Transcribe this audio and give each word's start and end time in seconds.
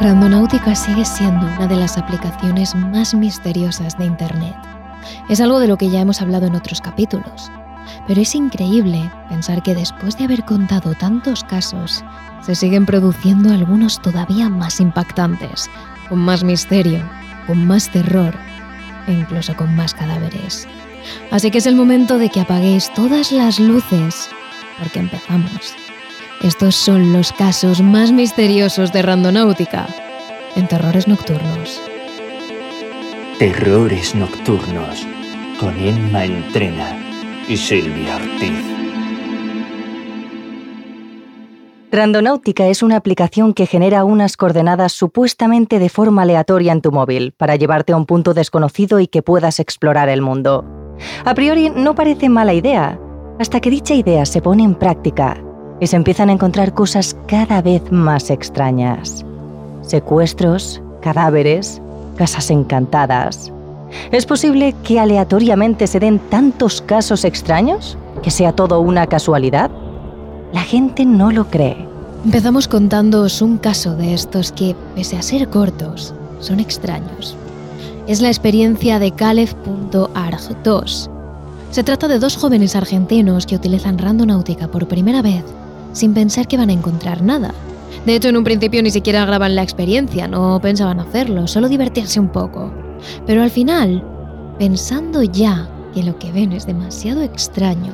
Randonáutica 0.00 0.74
sigue 0.74 1.04
siendo 1.04 1.44
una 1.44 1.66
de 1.66 1.76
las 1.76 1.98
aplicaciones 1.98 2.74
más 2.74 3.12
misteriosas 3.12 3.98
de 3.98 4.06
Internet. 4.06 4.56
Es 5.28 5.42
algo 5.42 5.60
de 5.60 5.68
lo 5.68 5.76
que 5.76 5.90
ya 5.90 6.00
hemos 6.00 6.22
hablado 6.22 6.46
en 6.46 6.54
otros 6.54 6.80
capítulos, 6.80 7.52
pero 8.06 8.22
es 8.22 8.34
increíble 8.34 9.10
pensar 9.28 9.62
que 9.62 9.74
después 9.74 10.16
de 10.16 10.24
haber 10.24 10.42
contado 10.46 10.94
tantos 10.94 11.44
casos, 11.44 12.02
se 12.40 12.54
siguen 12.54 12.86
produciendo 12.86 13.52
algunos 13.52 14.00
todavía 14.00 14.48
más 14.48 14.80
impactantes, 14.80 15.68
con 16.08 16.20
más 16.20 16.44
misterio, 16.44 17.02
con 17.46 17.66
más 17.66 17.90
terror 17.90 18.34
e 19.06 19.12
incluso 19.12 19.54
con 19.54 19.76
más 19.76 19.92
cadáveres. 19.92 20.66
Así 21.30 21.50
que 21.50 21.58
es 21.58 21.66
el 21.66 21.76
momento 21.76 22.16
de 22.16 22.30
que 22.30 22.40
apaguéis 22.40 22.90
todas 22.94 23.32
las 23.32 23.60
luces, 23.60 24.30
porque 24.78 25.00
empezamos. 25.00 25.74
Estos 26.42 26.74
son 26.74 27.12
los 27.12 27.34
casos 27.34 27.82
más 27.82 28.12
misteriosos 28.12 28.94
de 28.94 29.02
Randonáutica 29.02 29.86
en 30.56 30.66
Terrores 30.68 31.06
Nocturnos. 31.06 31.78
Terrores 33.38 34.14
Nocturnos 34.14 35.06
con 35.60 35.76
Emma 35.78 36.24
Entrena 36.24 36.96
y 37.46 37.58
Silvia 37.58 38.16
Ortiz. 38.16 38.64
Randonáutica 41.92 42.68
es 42.68 42.82
una 42.82 42.96
aplicación 42.96 43.52
que 43.52 43.66
genera 43.66 44.04
unas 44.04 44.38
coordenadas 44.38 44.92
supuestamente 44.92 45.78
de 45.78 45.90
forma 45.90 46.22
aleatoria 46.22 46.72
en 46.72 46.80
tu 46.80 46.90
móvil 46.90 47.32
para 47.32 47.56
llevarte 47.56 47.92
a 47.92 47.98
un 47.98 48.06
punto 48.06 48.32
desconocido 48.32 48.98
y 48.98 49.08
que 49.08 49.20
puedas 49.20 49.60
explorar 49.60 50.08
el 50.08 50.22
mundo. 50.22 50.64
A 51.26 51.34
priori 51.34 51.68
no 51.68 51.94
parece 51.94 52.30
mala 52.30 52.54
idea, 52.54 52.98
hasta 53.38 53.60
que 53.60 53.68
dicha 53.68 53.92
idea 53.92 54.24
se 54.24 54.40
pone 54.40 54.62
en 54.62 54.74
práctica 54.74 55.44
y 55.80 55.86
se 55.86 55.96
empiezan 55.96 56.28
a 56.28 56.32
encontrar 56.32 56.74
cosas 56.74 57.16
cada 57.26 57.62
vez 57.62 57.90
más 57.90 58.30
extrañas. 58.30 59.24
Secuestros, 59.82 60.80
cadáveres, 61.00 61.80
casas 62.16 62.50
encantadas. 62.50 63.50
¿Es 64.12 64.26
posible 64.26 64.74
que 64.84 65.00
aleatoriamente 65.00 65.86
se 65.86 65.98
den 65.98 66.18
tantos 66.18 66.80
casos 66.82 67.24
extraños? 67.24 67.96
¿Que 68.22 68.30
sea 68.30 68.52
todo 68.52 68.80
una 68.80 69.06
casualidad? 69.06 69.70
La 70.52 70.62
gente 70.62 71.04
no 71.04 71.32
lo 71.32 71.46
cree. 71.46 71.88
Empezamos 72.24 72.68
contándoos 72.68 73.40
un 73.40 73.56
caso 73.56 73.96
de 73.96 74.12
estos 74.12 74.52
que, 74.52 74.76
pese 74.94 75.16
a 75.16 75.22
ser 75.22 75.48
cortos, 75.48 76.14
son 76.40 76.60
extraños. 76.60 77.34
Es 78.06 78.20
la 78.20 78.28
experiencia 78.28 78.98
de 78.98 79.12
Caleb.arg 79.12 80.62
2. 80.62 81.10
Se 81.70 81.84
trata 81.84 82.08
de 82.08 82.18
dos 82.18 82.36
jóvenes 82.36 82.76
argentinos 82.76 83.46
que 83.46 83.56
utilizan 83.56 83.96
randonáutica 83.96 84.68
por 84.68 84.86
primera 84.86 85.22
vez 85.22 85.44
sin 85.92 86.14
pensar 86.14 86.48
que 86.48 86.56
van 86.56 86.70
a 86.70 86.74
encontrar 86.74 87.22
nada. 87.22 87.52
De 88.06 88.14
hecho, 88.14 88.28
en 88.28 88.36
un 88.36 88.44
principio 88.44 88.82
ni 88.82 88.90
siquiera 88.90 89.24
graban 89.24 89.54
la 89.54 89.62
experiencia, 89.62 90.26
no 90.26 90.58
pensaban 90.60 91.00
hacerlo, 91.00 91.46
solo 91.46 91.68
divertirse 91.68 92.18
un 92.18 92.28
poco. 92.28 92.72
Pero 93.26 93.42
al 93.42 93.50
final, 93.50 94.02
pensando 94.58 95.22
ya 95.22 95.68
que 95.94 96.02
lo 96.02 96.18
que 96.18 96.32
ven 96.32 96.52
es 96.52 96.66
demasiado 96.66 97.22
extraño, 97.22 97.92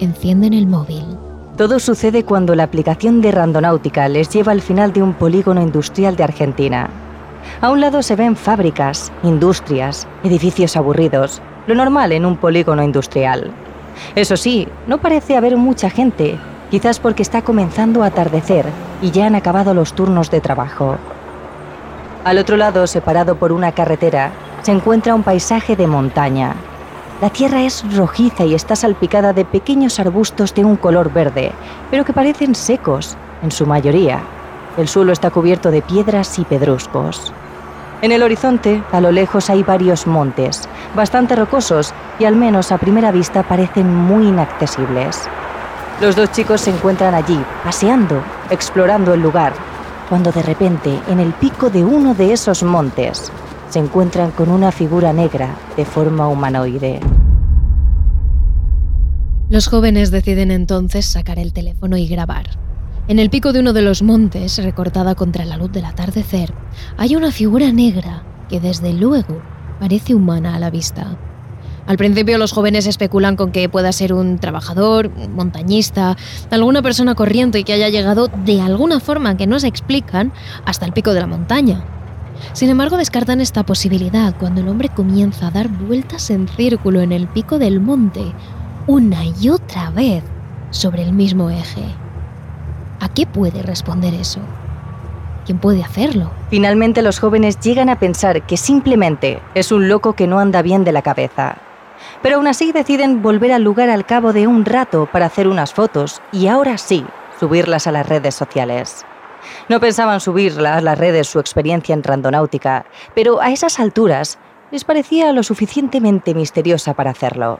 encienden 0.00 0.54
el 0.54 0.66
móvil. 0.66 1.04
Todo 1.56 1.78
sucede 1.78 2.24
cuando 2.24 2.54
la 2.54 2.64
aplicación 2.64 3.20
de 3.20 3.32
Randonáutica 3.32 4.08
les 4.08 4.30
lleva 4.30 4.52
al 4.52 4.62
final 4.62 4.92
de 4.92 5.02
un 5.02 5.12
polígono 5.12 5.60
industrial 5.60 6.16
de 6.16 6.24
Argentina. 6.24 6.88
A 7.60 7.70
un 7.70 7.80
lado 7.80 8.02
se 8.02 8.16
ven 8.16 8.34
fábricas, 8.34 9.12
industrias, 9.22 10.06
edificios 10.24 10.76
aburridos, 10.76 11.42
lo 11.66 11.74
normal 11.74 12.12
en 12.12 12.24
un 12.24 12.36
polígono 12.36 12.82
industrial. 12.82 13.50
Eso 14.14 14.36
sí, 14.36 14.66
no 14.86 15.00
parece 15.00 15.36
haber 15.36 15.56
mucha 15.56 15.90
gente, 15.90 16.38
quizás 16.70 17.00
porque 17.00 17.22
está 17.22 17.42
comenzando 17.42 18.02
a 18.02 18.06
atardecer 18.06 18.66
y 19.02 19.10
ya 19.10 19.26
han 19.26 19.34
acabado 19.34 19.74
los 19.74 19.92
turnos 19.92 20.30
de 20.30 20.40
trabajo. 20.40 20.96
Al 22.24 22.38
otro 22.38 22.56
lado, 22.56 22.86
separado 22.86 23.36
por 23.36 23.52
una 23.52 23.72
carretera, 23.72 24.32
se 24.62 24.72
encuentra 24.72 25.14
un 25.14 25.22
paisaje 25.22 25.74
de 25.74 25.86
montaña. 25.86 26.54
La 27.20 27.30
tierra 27.30 27.62
es 27.62 27.84
rojiza 27.96 28.44
y 28.44 28.54
está 28.54 28.76
salpicada 28.76 29.32
de 29.32 29.44
pequeños 29.44 29.98
arbustos 30.00 30.54
de 30.54 30.64
un 30.64 30.76
color 30.76 31.12
verde, 31.12 31.52
pero 31.90 32.04
que 32.04 32.12
parecen 32.12 32.54
secos, 32.54 33.16
en 33.42 33.50
su 33.50 33.66
mayoría. 33.66 34.20
El 34.76 34.88
suelo 34.88 35.12
está 35.12 35.30
cubierto 35.30 35.70
de 35.70 35.82
piedras 35.82 36.38
y 36.38 36.44
pedruscos. 36.44 37.32
En 38.02 38.12
el 38.12 38.22
horizonte, 38.22 38.82
a 38.92 39.00
lo 39.00 39.12
lejos, 39.12 39.50
hay 39.50 39.62
varios 39.62 40.06
montes, 40.06 40.66
bastante 40.94 41.36
rocosos 41.36 41.92
y 42.18 42.24
al 42.24 42.36
menos 42.36 42.72
a 42.72 42.78
primera 42.78 43.12
vista 43.12 43.42
parecen 43.42 43.94
muy 43.94 44.28
inaccesibles. 44.28 45.28
Los 46.00 46.16
dos 46.16 46.32
chicos 46.32 46.62
se 46.62 46.70
encuentran 46.70 47.14
allí, 47.14 47.38
paseando, 47.62 48.22
explorando 48.48 49.12
el 49.12 49.20
lugar, 49.20 49.52
cuando 50.08 50.32
de 50.32 50.40
repente, 50.40 50.98
en 51.08 51.20
el 51.20 51.34
pico 51.34 51.68
de 51.68 51.84
uno 51.84 52.14
de 52.14 52.32
esos 52.32 52.62
montes, 52.62 53.30
se 53.68 53.80
encuentran 53.80 54.30
con 54.30 54.50
una 54.50 54.72
figura 54.72 55.12
negra 55.12 55.54
de 55.76 55.84
forma 55.84 56.26
humanoide. 56.26 57.00
Los 59.50 59.68
jóvenes 59.68 60.10
deciden 60.10 60.50
entonces 60.50 61.04
sacar 61.04 61.38
el 61.38 61.52
teléfono 61.52 61.98
y 61.98 62.08
grabar. 62.08 62.46
En 63.06 63.18
el 63.18 63.28
pico 63.28 63.52
de 63.52 63.60
uno 63.60 63.74
de 63.74 63.82
los 63.82 64.02
montes, 64.02 64.56
recortada 64.64 65.14
contra 65.14 65.44
la 65.44 65.58
luz 65.58 65.70
del 65.70 65.84
atardecer, 65.84 66.54
hay 66.96 67.14
una 67.14 67.30
figura 67.30 67.72
negra 67.72 68.22
que 68.48 68.58
desde 68.58 68.94
luego 68.94 69.42
parece 69.78 70.14
humana 70.14 70.54
a 70.54 70.60
la 70.60 70.70
vista. 70.70 71.18
Al 71.90 71.96
principio 71.96 72.38
los 72.38 72.52
jóvenes 72.52 72.86
especulan 72.86 73.34
con 73.34 73.50
que 73.50 73.68
pueda 73.68 73.90
ser 73.90 74.12
un 74.12 74.38
trabajador, 74.38 75.10
montañista, 75.30 76.16
alguna 76.48 76.82
persona 76.82 77.16
corriente 77.16 77.58
y 77.58 77.64
que 77.64 77.72
haya 77.72 77.88
llegado 77.88 78.28
de 78.44 78.60
alguna 78.60 79.00
forma 79.00 79.36
que 79.36 79.48
no 79.48 79.58
se 79.58 79.66
explican 79.66 80.32
hasta 80.64 80.86
el 80.86 80.92
pico 80.92 81.14
de 81.14 81.20
la 81.20 81.26
montaña. 81.26 81.82
Sin 82.52 82.70
embargo, 82.70 82.96
descartan 82.96 83.40
esta 83.40 83.64
posibilidad 83.64 84.36
cuando 84.38 84.60
el 84.60 84.68
hombre 84.68 84.88
comienza 84.88 85.48
a 85.48 85.50
dar 85.50 85.66
vueltas 85.66 86.30
en 86.30 86.46
círculo 86.46 87.00
en 87.00 87.10
el 87.10 87.26
pico 87.26 87.58
del 87.58 87.80
monte, 87.80 88.22
una 88.86 89.24
y 89.24 89.48
otra 89.48 89.90
vez, 89.90 90.22
sobre 90.70 91.02
el 91.02 91.12
mismo 91.12 91.50
eje. 91.50 91.82
¿A 93.00 93.08
qué 93.08 93.26
puede 93.26 93.64
responder 93.64 94.14
eso? 94.14 94.38
¿Quién 95.44 95.58
puede 95.58 95.82
hacerlo? 95.82 96.30
Finalmente 96.50 97.02
los 97.02 97.18
jóvenes 97.18 97.58
llegan 97.58 97.88
a 97.88 97.98
pensar 97.98 98.46
que 98.46 98.56
simplemente 98.56 99.40
es 99.56 99.72
un 99.72 99.88
loco 99.88 100.12
que 100.12 100.28
no 100.28 100.38
anda 100.38 100.62
bien 100.62 100.84
de 100.84 100.92
la 100.92 101.02
cabeza 101.02 101.56
pero 102.22 102.36
aún 102.36 102.46
así 102.46 102.72
deciden 102.72 103.22
volver 103.22 103.52
al 103.52 103.62
lugar 103.62 103.90
al 103.90 104.06
cabo 104.06 104.32
de 104.32 104.46
un 104.46 104.64
rato 104.64 105.08
para 105.10 105.26
hacer 105.26 105.48
unas 105.48 105.74
fotos 105.74 106.20
y 106.32 106.46
ahora 106.46 106.78
sí, 106.78 107.04
subirlas 107.38 107.86
a 107.86 107.92
las 107.92 108.08
redes 108.08 108.34
sociales. 108.34 109.04
No 109.68 109.80
pensaban 109.80 110.20
subirla 110.20 110.76
a 110.76 110.80
las 110.80 110.98
redes 110.98 111.28
su 111.28 111.38
experiencia 111.38 111.94
en 111.94 112.02
randonáutica, 112.02 112.84
pero 113.14 113.40
a 113.40 113.50
esas 113.50 113.80
alturas 113.80 114.38
les 114.70 114.84
parecía 114.84 115.32
lo 115.32 115.42
suficientemente 115.42 116.34
misteriosa 116.34 116.94
para 116.94 117.10
hacerlo. 117.10 117.58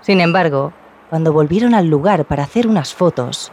Sin 0.00 0.20
embargo, 0.20 0.72
cuando 1.10 1.32
volvieron 1.32 1.74
al 1.74 1.88
lugar 1.88 2.24
para 2.24 2.44
hacer 2.44 2.66
unas 2.66 2.94
fotos, 2.94 3.52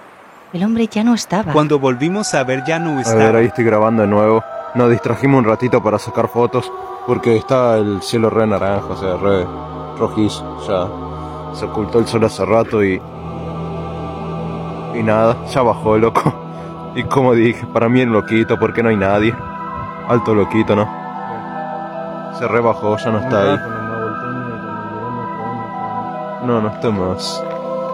el 0.53 0.63
hombre 0.63 0.87
ya 0.87 1.03
no 1.03 1.13
estaba. 1.13 1.53
Cuando 1.53 1.79
volvimos 1.79 2.33
a 2.33 2.43
ver 2.43 2.63
ya 2.65 2.79
no 2.79 2.99
estaba. 2.99 3.21
A 3.21 3.25
ver, 3.25 3.35
ahí 3.35 3.45
estoy 3.47 3.65
grabando 3.65 4.03
de 4.03 4.07
nuevo. 4.07 4.43
Nos 4.75 4.89
distrajimos 4.89 5.39
un 5.39 5.45
ratito 5.45 5.81
para 5.83 5.99
sacar 5.99 6.27
fotos 6.27 6.71
porque 7.05 7.35
está 7.35 7.77
el 7.77 8.01
cielo 8.01 8.29
re 8.29 8.47
naranja, 8.47 8.87
o 8.87 8.97
sea, 8.97 9.17
re 9.17 9.45
rojizo. 9.99 10.43
Ya 10.67 10.87
se 11.53 11.65
ocultó 11.65 11.99
el 11.99 12.07
sol 12.07 12.23
hace 12.23 12.45
rato 12.45 12.83
y. 12.83 13.01
Y 14.95 15.03
nada, 15.03 15.45
ya 15.47 15.61
bajó 15.61 15.95
el 15.95 16.01
loco. 16.01 16.21
Y 16.95 17.03
como 17.03 17.35
dije, 17.35 17.67
para 17.67 17.87
mí 17.87 18.01
el 18.01 18.09
loquito, 18.09 18.57
porque 18.59 18.81
no 18.81 18.89
hay 18.89 18.97
nadie. 18.97 19.33
Alto 20.07 20.33
loquito, 20.33 20.75
¿no? 20.75 20.89
Se 22.39 22.47
rebajó, 22.47 22.97
ya 22.97 23.11
no 23.11 23.19
está 23.19 23.41
ahí. 23.43 23.59
No, 26.45 26.61
no 26.61 26.69
está 26.69 26.89
más. 26.89 27.43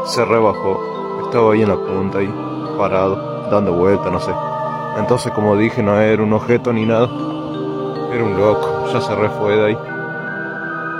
Se 0.05 0.23
rebajó. 0.23 0.79
Estaba 1.25 1.53
ahí 1.53 1.63
en 1.63 1.69
la 1.69 1.75
punta, 1.75 2.19
ahí, 2.19 2.33
parado, 2.77 3.49
dando 3.51 3.73
vuelta, 3.73 4.09
no 4.09 4.19
sé. 4.19 4.31
Entonces, 4.97 5.33
como 5.33 5.57
dije, 5.57 5.83
no 5.83 5.99
era 5.99 6.23
un 6.23 6.31
objeto 6.31 6.71
ni 6.71 6.85
nada. 6.85 7.09
Era 8.13 8.23
un 8.23 8.37
loco, 8.39 8.87
ya 8.93 9.01
se 9.01 9.13
re 9.13 9.29
fue 9.29 9.57
de 9.57 9.65
ahí. 9.65 9.94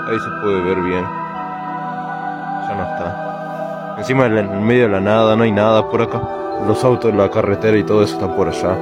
Ahí 0.06 0.20
se 0.20 0.30
puede 0.40 0.62
ver 0.62 0.80
bien. 0.82 1.02
Ya 1.02 2.74
no 2.76 2.82
está. 2.84 3.96
Encima 3.98 4.26
en 4.26 4.64
medio 4.64 4.84
de 4.84 4.90
la 4.90 5.00
nada, 5.00 5.34
no 5.34 5.42
hay 5.42 5.50
nada 5.50 5.90
por 5.90 6.00
acá. 6.00 6.22
Los 6.64 6.84
autos, 6.84 7.12
la 7.12 7.28
carretera 7.28 7.76
y 7.76 7.82
todo 7.82 8.04
eso 8.04 8.14
están 8.14 8.36
por 8.36 8.48
allá. 8.48 8.76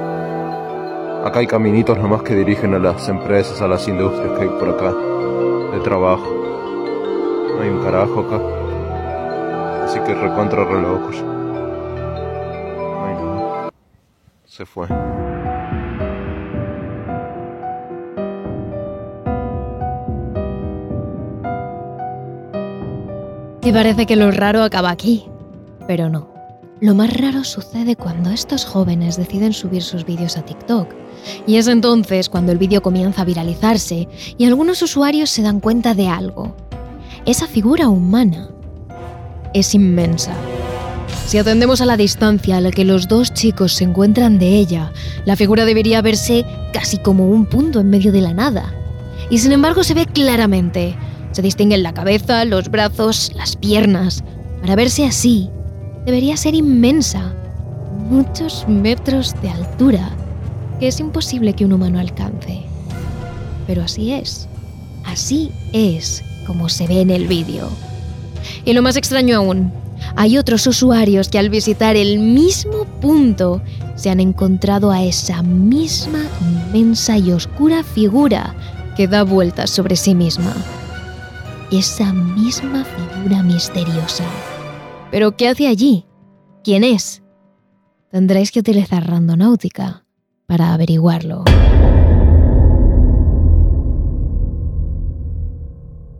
Acá 1.25 1.39
hay 1.39 1.47
caminitos 1.47 1.97
nomás 1.97 2.21
que 2.21 2.35
dirigen 2.35 2.75
a 2.75 2.79
las 2.79 3.09
empresas, 3.09 3.59
a 3.59 3.67
las 3.67 3.87
industrias 3.87 4.37
que 4.37 4.43
hay 4.43 4.49
por 4.49 4.69
acá, 4.69 4.93
de 5.71 5.79
trabajo. 5.79 6.27
No 7.55 7.61
hay 7.61 7.69
un 7.69 7.81
carajo 7.83 8.19
acá. 8.19 8.39
Así 9.85 9.99
que 10.01 10.13
recontra 10.13 10.63
re 10.63 10.79
locos. 10.79 11.23
No 11.23 13.05
hay 13.05 13.15
nada. 13.15 13.69
Se 14.45 14.63
fue. 14.65 14.87
Y 23.65 23.71
parece 23.71 24.05
que 24.05 24.15
lo 24.15 24.29
raro 24.29 24.61
acaba 24.61 24.91
aquí. 24.91 25.25
Pero 25.87 26.07
no. 26.07 26.29
Lo 26.81 26.93
más 26.93 27.11
raro 27.11 27.43
sucede 27.43 27.95
cuando 27.95 28.29
estos 28.29 28.63
jóvenes 28.63 29.17
deciden 29.17 29.53
subir 29.53 29.81
sus 29.81 30.05
vídeos 30.05 30.37
a 30.37 30.43
TikTok. 30.43 30.93
Y 31.47 31.55
es 31.55 31.67
entonces 31.67 32.29
cuando 32.29 32.51
el 32.51 32.59
vídeo 32.59 32.83
comienza 32.83 33.23
a 33.23 33.25
viralizarse 33.25 34.07
y 34.37 34.45
algunos 34.45 34.83
usuarios 34.83 35.31
se 35.31 35.41
dan 35.41 35.59
cuenta 35.59 35.95
de 35.95 36.07
algo. 36.07 36.55
Esa 37.25 37.47
figura 37.47 37.89
humana 37.89 38.49
es 39.55 39.73
inmensa. 39.73 40.35
Si 41.25 41.39
atendemos 41.39 41.81
a 41.81 41.87
la 41.87 41.97
distancia 41.97 42.57
a 42.57 42.61
la 42.61 42.69
que 42.69 42.85
los 42.85 43.07
dos 43.07 43.33
chicos 43.33 43.73
se 43.73 43.85
encuentran 43.85 44.37
de 44.37 44.59
ella, 44.59 44.91
la 45.25 45.35
figura 45.35 45.65
debería 45.65 46.03
verse 46.03 46.45
casi 46.71 46.99
como 46.99 47.27
un 47.29 47.47
punto 47.47 47.79
en 47.79 47.89
medio 47.89 48.11
de 48.11 48.21
la 48.21 48.35
nada. 48.35 48.75
Y 49.31 49.39
sin 49.39 49.53
embargo 49.53 49.83
se 49.83 49.95
ve 49.95 50.05
claramente. 50.05 50.95
Se 51.35 51.41
distinguen 51.41 51.83
la 51.83 51.93
cabeza, 51.93 52.45
los 52.45 52.71
brazos, 52.71 53.33
las 53.35 53.57
piernas. 53.57 54.23
Para 54.61 54.77
verse 54.77 55.05
así, 55.05 55.49
debería 56.05 56.37
ser 56.37 56.55
inmensa, 56.55 57.35
muchos 58.09 58.65
metros 58.69 59.35
de 59.41 59.49
altura, 59.49 60.11
que 60.79 60.87
es 60.87 61.01
imposible 61.01 61.51
que 61.51 61.65
un 61.65 61.73
humano 61.73 61.99
alcance. 61.99 62.61
Pero 63.67 63.83
así 63.83 64.13
es, 64.13 64.47
así 65.03 65.51
es 65.73 66.23
como 66.47 66.69
se 66.69 66.87
ve 66.87 67.01
en 67.01 67.09
el 67.09 67.27
vídeo. 67.27 67.67
Y 68.63 68.71
lo 68.71 68.81
más 68.81 68.95
extraño 68.95 69.35
aún, 69.35 69.73
hay 70.15 70.37
otros 70.37 70.65
usuarios 70.67 71.27
que 71.27 71.37
al 71.37 71.49
visitar 71.49 71.97
el 71.97 72.17
mismo 72.17 72.85
punto 73.01 73.61
se 73.95 74.09
han 74.09 74.21
encontrado 74.21 74.89
a 74.89 75.03
esa 75.03 75.43
misma 75.43 76.23
inmensa 76.71 77.17
y 77.17 77.33
oscura 77.33 77.83
figura 77.83 78.55
que 78.95 79.09
da 79.09 79.23
vueltas 79.23 79.69
sobre 79.69 79.97
sí 79.97 80.15
misma. 80.15 80.55
Esa 81.77 82.13
misma 82.13 82.85
figura 82.85 83.43
misteriosa. 83.43 84.23
¿Pero 85.11 85.35
qué 85.35 85.49
hace 85.49 85.67
allí? 85.67 86.05
¿Quién 86.63 86.85
es? 86.85 87.21
Tendréis 88.09 88.53
que 88.53 88.61
utilizar 88.61 89.05
Randonáutica 89.05 90.05
para 90.47 90.73
averiguarlo. 90.73 91.43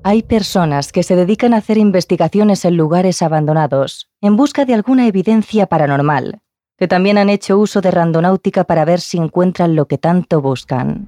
Hay 0.03 0.23
personas 0.23 0.91
que 0.91 1.03
se 1.03 1.15
dedican 1.15 1.53
a 1.53 1.57
hacer 1.59 1.77
investigaciones 1.77 2.65
en 2.65 2.75
lugares 2.75 3.21
abandonados 3.21 4.09
en 4.19 4.35
busca 4.35 4.65
de 4.65 4.73
alguna 4.73 5.07
evidencia 5.07 5.67
paranormal, 5.67 6.41
que 6.77 6.89
también 6.89 7.17
han 7.17 7.29
hecho 7.29 7.57
uso 7.57 7.79
de 7.79 7.91
randonáutica 7.91 8.65
para 8.65 8.83
ver 8.83 8.99
si 8.99 9.19
encuentran 9.19 9.77
lo 9.77 9.87
que 9.87 9.97
tanto 9.97 10.41
buscan. 10.41 11.07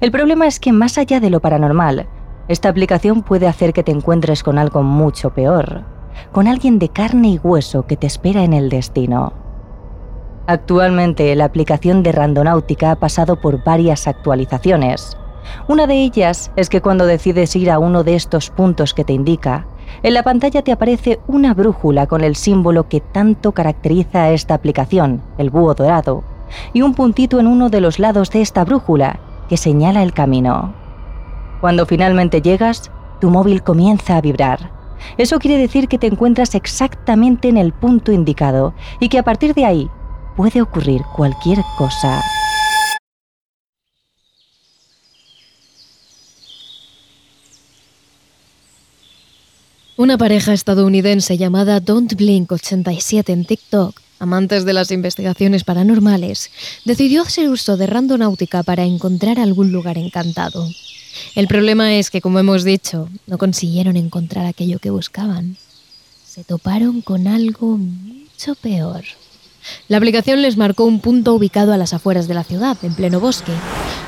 El 0.00 0.10
problema 0.10 0.46
es 0.46 0.60
que 0.60 0.72
más 0.72 0.96
allá 0.96 1.20
de 1.20 1.28
lo 1.28 1.40
paranormal, 1.40 2.08
esta 2.48 2.68
aplicación 2.68 3.22
puede 3.22 3.48
hacer 3.48 3.72
que 3.72 3.82
te 3.82 3.92
encuentres 3.92 4.42
con 4.42 4.58
algo 4.58 4.82
mucho 4.82 5.30
peor, 5.30 5.82
con 6.32 6.46
alguien 6.46 6.78
de 6.78 6.88
carne 6.88 7.28
y 7.28 7.40
hueso 7.42 7.86
que 7.86 7.96
te 7.96 8.06
espera 8.06 8.44
en 8.44 8.52
el 8.52 8.68
destino. 8.68 9.32
Actualmente 10.46 11.34
la 11.34 11.46
aplicación 11.46 12.04
de 12.04 12.12
Randonáutica 12.12 12.92
ha 12.92 12.96
pasado 12.96 13.40
por 13.40 13.64
varias 13.64 14.06
actualizaciones. 14.06 15.16
Una 15.66 15.88
de 15.88 15.94
ellas 15.94 16.52
es 16.54 16.68
que 16.68 16.80
cuando 16.80 17.04
decides 17.04 17.56
ir 17.56 17.70
a 17.70 17.80
uno 17.80 18.04
de 18.04 18.14
estos 18.14 18.50
puntos 18.50 18.94
que 18.94 19.04
te 19.04 19.12
indica, 19.12 19.66
en 20.04 20.14
la 20.14 20.22
pantalla 20.22 20.62
te 20.62 20.72
aparece 20.72 21.18
una 21.26 21.52
brújula 21.52 22.06
con 22.06 22.22
el 22.22 22.36
símbolo 22.36 22.88
que 22.88 23.00
tanto 23.00 23.52
caracteriza 23.52 24.24
a 24.24 24.30
esta 24.30 24.54
aplicación, 24.54 25.22
el 25.38 25.50
búho 25.50 25.74
dorado, 25.74 26.22
y 26.72 26.82
un 26.82 26.94
puntito 26.94 27.40
en 27.40 27.48
uno 27.48 27.68
de 27.68 27.80
los 27.80 27.98
lados 27.98 28.30
de 28.30 28.40
esta 28.40 28.64
brújula 28.64 29.18
que 29.48 29.56
señala 29.56 30.02
el 30.02 30.12
camino. 30.12 30.85
Cuando 31.60 31.86
finalmente 31.86 32.42
llegas, 32.42 32.90
tu 33.20 33.30
móvil 33.30 33.62
comienza 33.62 34.16
a 34.16 34.20
vibrar. 34.20 34.70
Eso 35.18 35.38
quiere 35.38 35.58
decir 35.58 35.88
que 35.88 35.98
te 35.98 36.06
encuentras 36.06 36.54
exactamente 36.54 37.48
en 37.48 37.56
el 37.56 37.72
punto 37.72 38.12
indicado 38.12 38.74
y 39.00 39.08
que 39.08 39.18
a 39.18 39.22
partir 39.22 39.54
de 39.54 39.64
ahí 39.64 39.90
puede 40.36 40.60
ocurrir 40.60 41.02
cualquier 41.14 41.58
cosa. 41.78 42.22
Una 49.98 50.18
pareja 50.18 50.52
estadounidense 50.52 51.38
llamada 51.38 51.80
Don't 51.80 52.12
Blink 52.16 52.52
87 52.52 53.32
en 53.32 53.46
TikTok, 53.46 53.98
amantes 54.18 54.66
de 54.66 54.74
las 54.74 54.90
investigaciones 54.90 55.64
paranormales, 55.64 56.50
decidió 56.84 57.22
hacer 57.22 57.48
uso 57.48 57.78
de 57.78 57.86
randonáutica 57.86 58.62
para 58.62 58.84
encontrar 58.84 59.40
algún 59.40 59.72
lugar 59.72 59.96
encantado. 59.96 60.68
El 61.34 61.48
problema 61.48 61.94
es 61.94 62.10
que, 62.10 62.20
como 62.20 62.38
hemos 62.38 62.64
dicho, 62.64 63.08
no 63.26 63.38
consiguieron 63.38 63.96
encontrar 63.96 64.46
aquello 64.46 64.78
que 64.78 64.90
buscaban. 64.90 65.56
Se 66.24 66.44
toparon 66.44 67.00
con 67.00 67.26
algo 67.26 67.78
mucho 67.78 68.54
peor. 68.56 69.04
La 69.88 69.96
aplicación 69.96 70.42
les 70.42 70.56
marcó 70.56 70.84
un 70.84 71.00
punto 71.00 71.34
ubicado 71.34 71.72
a 71.72 71.76
las 71.76 71.92
afueras 71.92 72.28
de 72.28 72.34
la 72.34 72.44
ciudad, 72.44 72.76
en 72.82 72.94
pleno 72.94 73.20
bosque, 73.20 73.52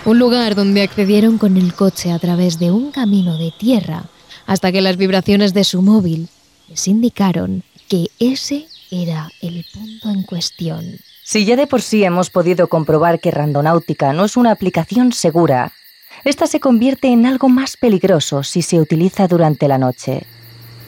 un 0.04 0.18
lugar 0.18 0.54
donde 0.54 0.82
accedieron 0.82 1.38
con 1.38 1.56
el 1.56 1.74
coche 1.74 2.12
a 2.12 2.18
través 2.18 2.58
de 2.58 2.70
un 2.70 2.92
camino 2.92 3.38
de 3.38 3.52
tierra 3.58 4.04
hasta 4.46 4.72
que 4.72 4.80
las 4.80 4.96
vibraciones 4.96 5.52
de 5.52 5.64
su 5.64 5.82
móvil 5.82 6.28
les 6.68 6.88
indicaron 6.88 7.62
que 7.88 8.06
ese 8.18 8.66
era 8.90 9.30
el 9.42 9.64
punto 9.72 10.10
en 10.10 10.22
cuestión. 10.22 10.84
Si 11.22 11.44
ya 11.44 11.56
de 11.56 11.66
por 11.66 11.82
sí 11.82 12.04
hemos 12.04 12.30
podido 12.30 12.68
comprobar 12.68 13.20
que 13.20 13.30
Randonáutica 13.30 14.14
no 14.14 14.24
es 14.24 14.38
una 14.38 14.50
aplicación 14.50 15.12
segura, 15.12 15.72
esta 16.24 16.46
se 16.46 16.60
convierte 16.60 17.08
en 17.08 17.26
algo 17.26 17.48
más 17.48 17.76
peligroso 17.76 18.42
si 18.42 18.62
se 18.62 18.80
utiliza 18.80 19.28
durante 19.28 19.68
la 19.68 19.78
noche. 19.78 20.24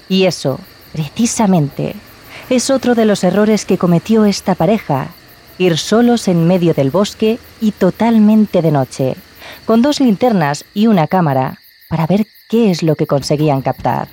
Y 0.09 0.25
eso, 0.25 0.59
precisamente, 0.93 1.95
es 2.49 2.71
otro 2.71 2.95
de 2.95 3.05
los 3.05 3.23
errores 3.23 3.65
que 3.65 3.79
cometió 3.79 4.25
esta 4.25 4.55
pareja, 4.55 5.09
ir 5.59 5.79
solos 5.79 6.27
en 6.29 6.47
medio 6.47 6.75
del 6.75 6.91
bosque 6.91 7.39
y 7.61 7.73
totalmente 7.73 8.63
de 8.63 8.73
noche, 8.73 9.15
con 9.67 9.83
dos 9.83 10.01
linternas 10.01 10.65
y 10.75 10.87
una 10.87 11.07
cámara, 11.07 11.61
para 11.89 12.07
ver 12.07 12.27
qué 12.49 12.71
es 12.71 12.83
lo 12.83 12.97
que 12.97 13.07
conseguían 13.07 13.63
captar. 13.63 14.09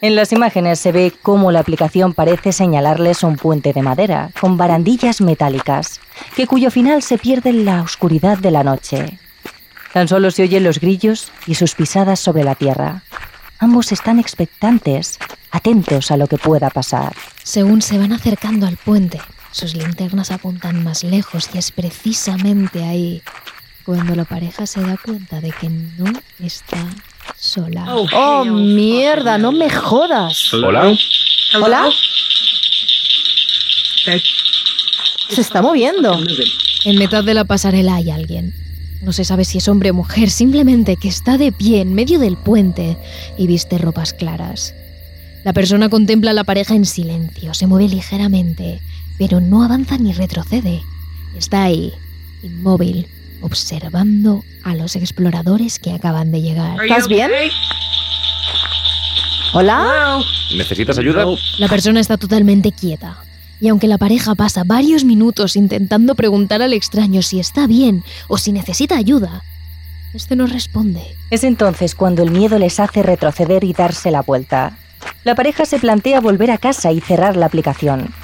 En 0.00 0.14
las 0.14 0.30
imágenes 0.30 0.78
se 0.78 0.92
ve 0.92 1.12
cómo 1.22 1.50
la 1.50 1.60
aplicación 1.60 2.12
parece 2.12 2.52
señalarles 2.52 3.22
un 3.22 3.36
puente 3.36 3.72
de 3.72 3.82
madera 3.82 4.30
con 4.38 4.56
barandillas 4.56 5.20
metálicas, 5.20 6.00
que 6.36 6.46
cuyo 6.46 6.70
final 6.70 7.02
se 7.02 7.18
pierde 7.18 7.50
en 7.50 7.64
la 7.64 7.82
oscuridad 7.82 8.38
de 8.38 8.50
la 8.50 8.62
noche. 8.62 9.18
Tan 9.96 10.08
solo 10.08 10.30
se 10.30 10.42
oyen 10.42 10.62
los 10.62 10.78
grillos 10.78 11.32
y 11.46 11.54
sus 11.54 11.74
pisadas 11.74 12.20
sobre 12.20 12.44
la 12.44 12.54
tierra. 12.54 13.02
Ambos 13.58 13.92
están 13.92 14.18
expectantes, 14.18 15.18
atentos 15.50 16.10
a 16.10 16.18
lo 16.18 16.26
que 16.26 16.36
pueda 16.36 16.68
pasar. 16.68 17.14
Según 17.42 17.80
se 17.80 17.96
van 17.96 18.12
acercando 18.12 18.66
al 18.66 18.76
puente, 18.76 19.22
sus 19.52 19.74
linternas 19.74 20.30
apuntan 20.32 20.84
más 20.84 21.02
lejos 21.02 21.48
y 21.54 21.56
es 21.56 21.70
precisamente 21.70 22.84
ahí 22.84 23.22
cuando 23.86 24.14
la 24.14 24.26
pareja 24.26 24.66
se 24.66 24.82
da 24.82 24.98
cuenta 25.02 25.40
de 25.40 25.50
que 25.52 25.70
no 25.70 26.12
está 26.40 26.86
sola. 27.34 27.86
Oh, 27.88 28.44
mierda, 28.44 29.38
no 29.38 29.50
me 29.50 29.70
jodas. 29.70 30.52
Hola. 30.52 30.94
¿Hola? 31.54 31.88
Se 35.30 35.40
está 35.40 35.62
moviendo. 35.62 36.20
En 36.84 36.98
mitad 36.98 37.24
de 37.24 37.32
la 37.32 37.44
pasarela 37.44 37.94
hay 37.94 38.10
alguien. 38.10 38.65
No 39.06 39.12
se 39.12 39.24
sabe 39.24 39.44
si 39.44 39.58
es 39.58 39.68
hombre 39.68 39.92
o 39.92 39.94
mujer, 39.94 40.30
simplemente 40.30 40.96
que 40.96 41.06
está 41.06 41.38
de 41.38 41.52
pie 41.52 41.80
en 41.80 41.94
medio 41.94 42.18
del 42.18 42.36
puente 42.36 42.96
y 43.38 43.46
viste 43.46 43.78
ropas 43.78 44.12
claras. 44.12 44.74
La 45.44 45.52
persona 45.52 45.88
contempla 45.88 46.32
a 46.32 46.34
la 46.34 46.42
pareja 46.42 46.74
en 46.74 46.84
silencio, 46.84 47.54
se 47.54 47.68
mueve 47.68 47.88
ligeramente, 47.88 48.80
pero 49.16 49.40
no 49.40 49.62
avanza 49.62 49.96
ni 49.96 50.12
retrocede. 50.12 50.82
Está 51.38 51.62
ahí, 51.62 51.92
inmóvil, 52.42 53.06
observando 53.42 54.42
a 54.64 54.74
los 54.74 54.96
exploradores 54.96 55.78
que 55.78 55.92
acaban 55.92 56.32
de 56.32 56.42
llegar. 56.42 56.76
¿Estás 56.82 57.06
bien? 57.06 57.30
¿Hola? 59.52 60.18
¿Necesitas 60.56 60.98
ayuda? 60.98 61.26
La 61.58 61.68
persona 61.68 62.00
está 62.00 62.16
totalmente 62.16 62.72
quieta. 62.72 63.22
Y 63.60 63.68
aunque 63.68 63.88
la 63.88 63.98
pareja 63.98 64.34
pasa 64.34 64.64
varios 64.64 65.04
minutos 65.04 65.56
intentando 65.56 66.14
preguntar 66.14 66.62
al 66.62 66.72
extraño 66.72 67.22
si 67.22 67.40
está 67.40 67.66
bien 67.66 68.04
o 68.28 68.36
si 68.36 68.52
necesita 68.52 68.96
ayuda, 68.96 69.42
este 70.14 70.36
no 70.36 70.46
responde. 70.46 71.02
Es 71.30 71.44
entonces 71.44 71.94
cuando 71.94 72.22
el 72.22 72.30
miedo 72.30 72.58
les 72.58 72.80
hace 72.80 73.02
retroceder 73.02 73.64
y 73.64 73.72
darse 73.72 74.10
la 74.10 74.22
vuelta. 74.22 74.78
La 75.24 75.34
pareja 75.34 75.64
se 75.64 75.78
plantea 75.78 76.20
volver 76.20 76.50
a 76.50 76.58
casa 76.58 76.92
y 76.92 77.00
cerrar 77.00 77.36
la 77.36 77.46
aplicación. 77.46 78.14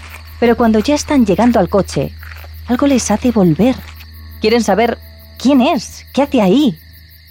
Pero 0.41 0.57
cuando 0.57 0.79
ya 0.79 0.95
están 0.95 1.27
llegando 1.27 1.61
al 1.61 1.69
coche, 1.69 2.12
algo 2.67 2.87
les 2.87 3.11
hace 3.11 3.31
volver. 3.31 3.77
Quieren 4.41 4.62
saber 4.62 4.99
quién 5.39 5.61
es, 5.61 6.07
qué 6.12 6.23
hace 6.23 6.41
ahí. 6.41 6.79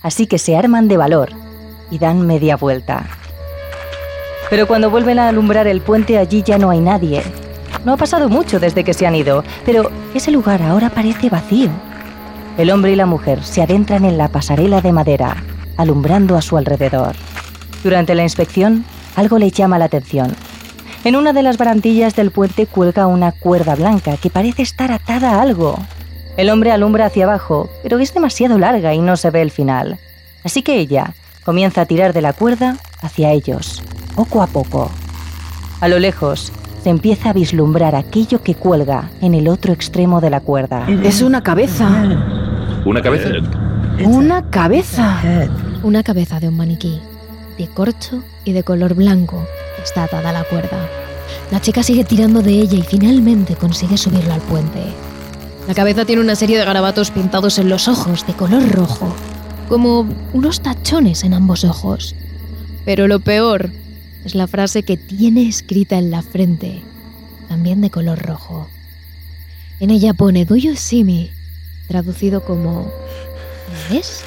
Así 0.02 0.28
que 0.28 0.38
se 0.38 0.56
arman 0.56 0.88
de 0.88 0.98
valor 0.98 1.32
y 1.90 1.98
dan 2.00 2.26
media 2.26 2.56
vuelta. 2.56 3.06
Pero 4.50 4.68
cuando 4.68 4.90
vuelven 4.90 5.20
a 5.20 5.30
alumbrar 5.30 5.68
el 5.68 5.82
puente 5.82 6.18
allí 6.18 6.44
ya 6.44 6.58
no 6.58 6.70
hay 6.70 6.80
nadie. 6.80 7.24
No 7.86 7.94
ha 7.94 7.98
pasado 7.98 8.30
mucho 8.30 8.60
desde 8.60 8.84
que 8.84 8.94
se 8.94 9.08
han 9.08 9.16
ido, 9.16 9.44
pero 9.66 9.90
ese 10.14 10.32
lugar 10.32 10.62
ahora 10.62 10.90
parece 10.90 11.30
vacío. 11.30 11.70
El 12.58 12.70
hombre 12.70 12.92
y 12.92 12.96
la 12.96 13.06
mujer 13.06 13.44
se 13.44 13.62
adentran 13.62 14.06
en 14.06 14.18
la 14.18 14.28
pasarela 14.28 14.82
de 14.82 14.92
madera, 14.92 15.38
alumbrando 15.78 16.38
a 16.38 16.42
su 16.42 16.58
alrededor. 16.58 17.16
Durante 17.84 18.14
la 18.14 18.24
inspección, 18.24 18.86
algo 19.16 19.40
les 19.40 19.54
llama 19.54 19.80
la 19.80 19.86
atención. 19.86 20.36
En 21.04 21.16
una 21.16 21.34
de 21.34 21.42
las 21.42 21.58
barandillas 21.58 22.16
del 22.16 22.30
puente 22.30 22.68
cuelga 22.68 23.08
una 23.08 23.32
cuerda 23.32 23.74
blanca 23.74 24.18
que 24.18 24.30
parece 24.30 24.62
estar 24.62 24.92
atada 24.92 25.32
a 25.32 25.42
algo. 25.42 25.80
El 26.38 26.50
hombre 26.52 26.72
alumbra 26.72 27.08
hacia 27.08 27.24
abajo, 27.24 27.70
pero 27.82 27.98
es 27.98 28.14
demasiado 28.14 28.60
larga 28.60 28.94
y 28.94 29.00
no 29.00 29.18
se 29.18 29.32
ve 29.32 29.42
el 29.42 29.50
final. 29.50 29.98
Así 30.44 30.62
que 30.62 30.76
ella 30.76 31.14
comienza 31.44 31.82
a 31.82 31.86
tirar 31.86 32.14
de 32.14 32.22
la 32.22 32.34
cuerda 32.34 32.78
hacia 33.02 33.32
ellos, 33.32 33.82
poco 34.16 34.44
a 34.44 34.48
poco. 34.48 34.92
A 35.80 35.88
lo 35.88 35.98
lejos, 35.98 36.54
se 36.82 36.90
empieza 36.90 37.30
a 37.30 37.34
vislumbrar 37.34 37.96
aquello 37.96 38.42
que 38.42 38.56
cuelga 38.56 39.10
en 39.22 39.36
el 39.36 39.48
otro 39.48 39.72
extremo 39.72 40.20
de 40.20 40.30
la 40.30 40.40
cuerda. 40.40 40.88
Es 41.04 41.22
una 41.22 41.44
cabeza. 41.44 41.88
¿Una 42.86 43.02
cabeza? 43.02 43.30
Una 44.04 44.50
cabeza. 44.50 45.50
Una 45.84 46.04
cabeza 46.04 46.40
de 46.40 46.48
un 46.48 46.58
maniquí, 46.58 47.00
de 47.58 47.68
corcho 47.68 48.24
y 48.46 48.54
de 48.54 48.64
color 48.64 48.96
blanco, 48.96 49.46
está 49.84 50.04
atada 50.04 50.30
a 50.30 50.34
la 50.34 50.44
cuerda. 50.44 50.88
La 51.52 51.62
chica 51.62 51.84
sigue 51.84 52.04
tirando 52.04 52.42
de 52.42 52.52
ella 52.52 52.78
y 52.78 52.84
finalmente 52.84 53.56
consigue 53.56 53.98
subirlo 53.98 54.34
al 54.34 54.42
puente. 54.42 54.82
La 55.68 55.76
cabeza 55.76 56.06
tiene 56.06 56.22
una 56.22 56.36
serie 56.36 56.58
de 56.58 56.66
garabatos 56.66 57.12
pintados 57.12 57.60
en 57.60 57.70
los 57.70 57.88
ojos 57.88 58.26
de 58.26 58.34
color 58.34 58.68
rojo, 58.72 59.14
como 59.70 60.08
unos 60.34 60.62
tachones 60.62 61.24
en 61.24 61.36
ambos 61.36 61.64
ojos. 61.64 62.16
Pero 62.86 63.08
lo 63.08 63.20
peor 63.20 63.70
es 64.26 64.36
la 64.36 64.48
frase 64.48 64.84
que 64.84 64.98
tiene 64.98 65.48
escrita 65.48 65.98
en 65.98 66.12
la 66.12 66.22
frente, 66.22 66.82
también 67.50 67.82
de 67.82 67.90
color 67.90 68.20
rojo. 68.20 68.68
En 69.80 69.90
ella 69.90 70.14
pone 70.14 70.46
Do 70.46 70.56
you 70.56 70.76
see 70.76 71.04
me? 71.04 71.30
traducido 71.88 72.46
como 72.46 72.92
¿Me 73.90 73.96
ves? 73.98 74.24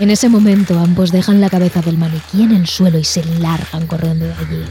En 0.00 0.10
ese 0.10 0.28
momento 0.28 0.78
ambos 0.78 1.12
dejan 1.12 1.40
la 1.40 1.50
cabeza 1.50 1.80
del 1.80 1.98
maniquí 1.98 2.42
en 2.42 2.52
el 2.52 2.66
suelo 2.66 2.98
y 2.98 3.04
se 3.04 3.24
largan 3.38 3.86
corriendo 3.86 4.26
de 4.26 4.32
allí. 4.32 4.64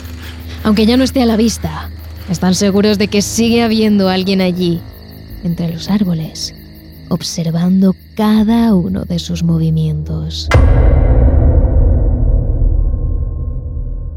Aunque 0.63 0.85
ya 0.85 0.97
no 0.97 1.03
esté 1.03 1.21
a 1.21 1.25
la 1.25 1.37
vista, 1.37 1.89
están 2.29 2.55
seguros 2.55 2.97
de 2.97 3.07
que 3.07 3.21
sigue 3.21 3.63
habiendo 3.63 4.09
alguien 4.09 4.41
allí, 4.41 4.81
entre 5.43 5.71
los 5.71 5.89
árboles, 5.89 6.53
observando 7.09 7.95
cada 8.15 8.73
uno 8.73 9.05
de 9.05 9.19
sus 9.19 9.43
movimientos. 9.43 10.49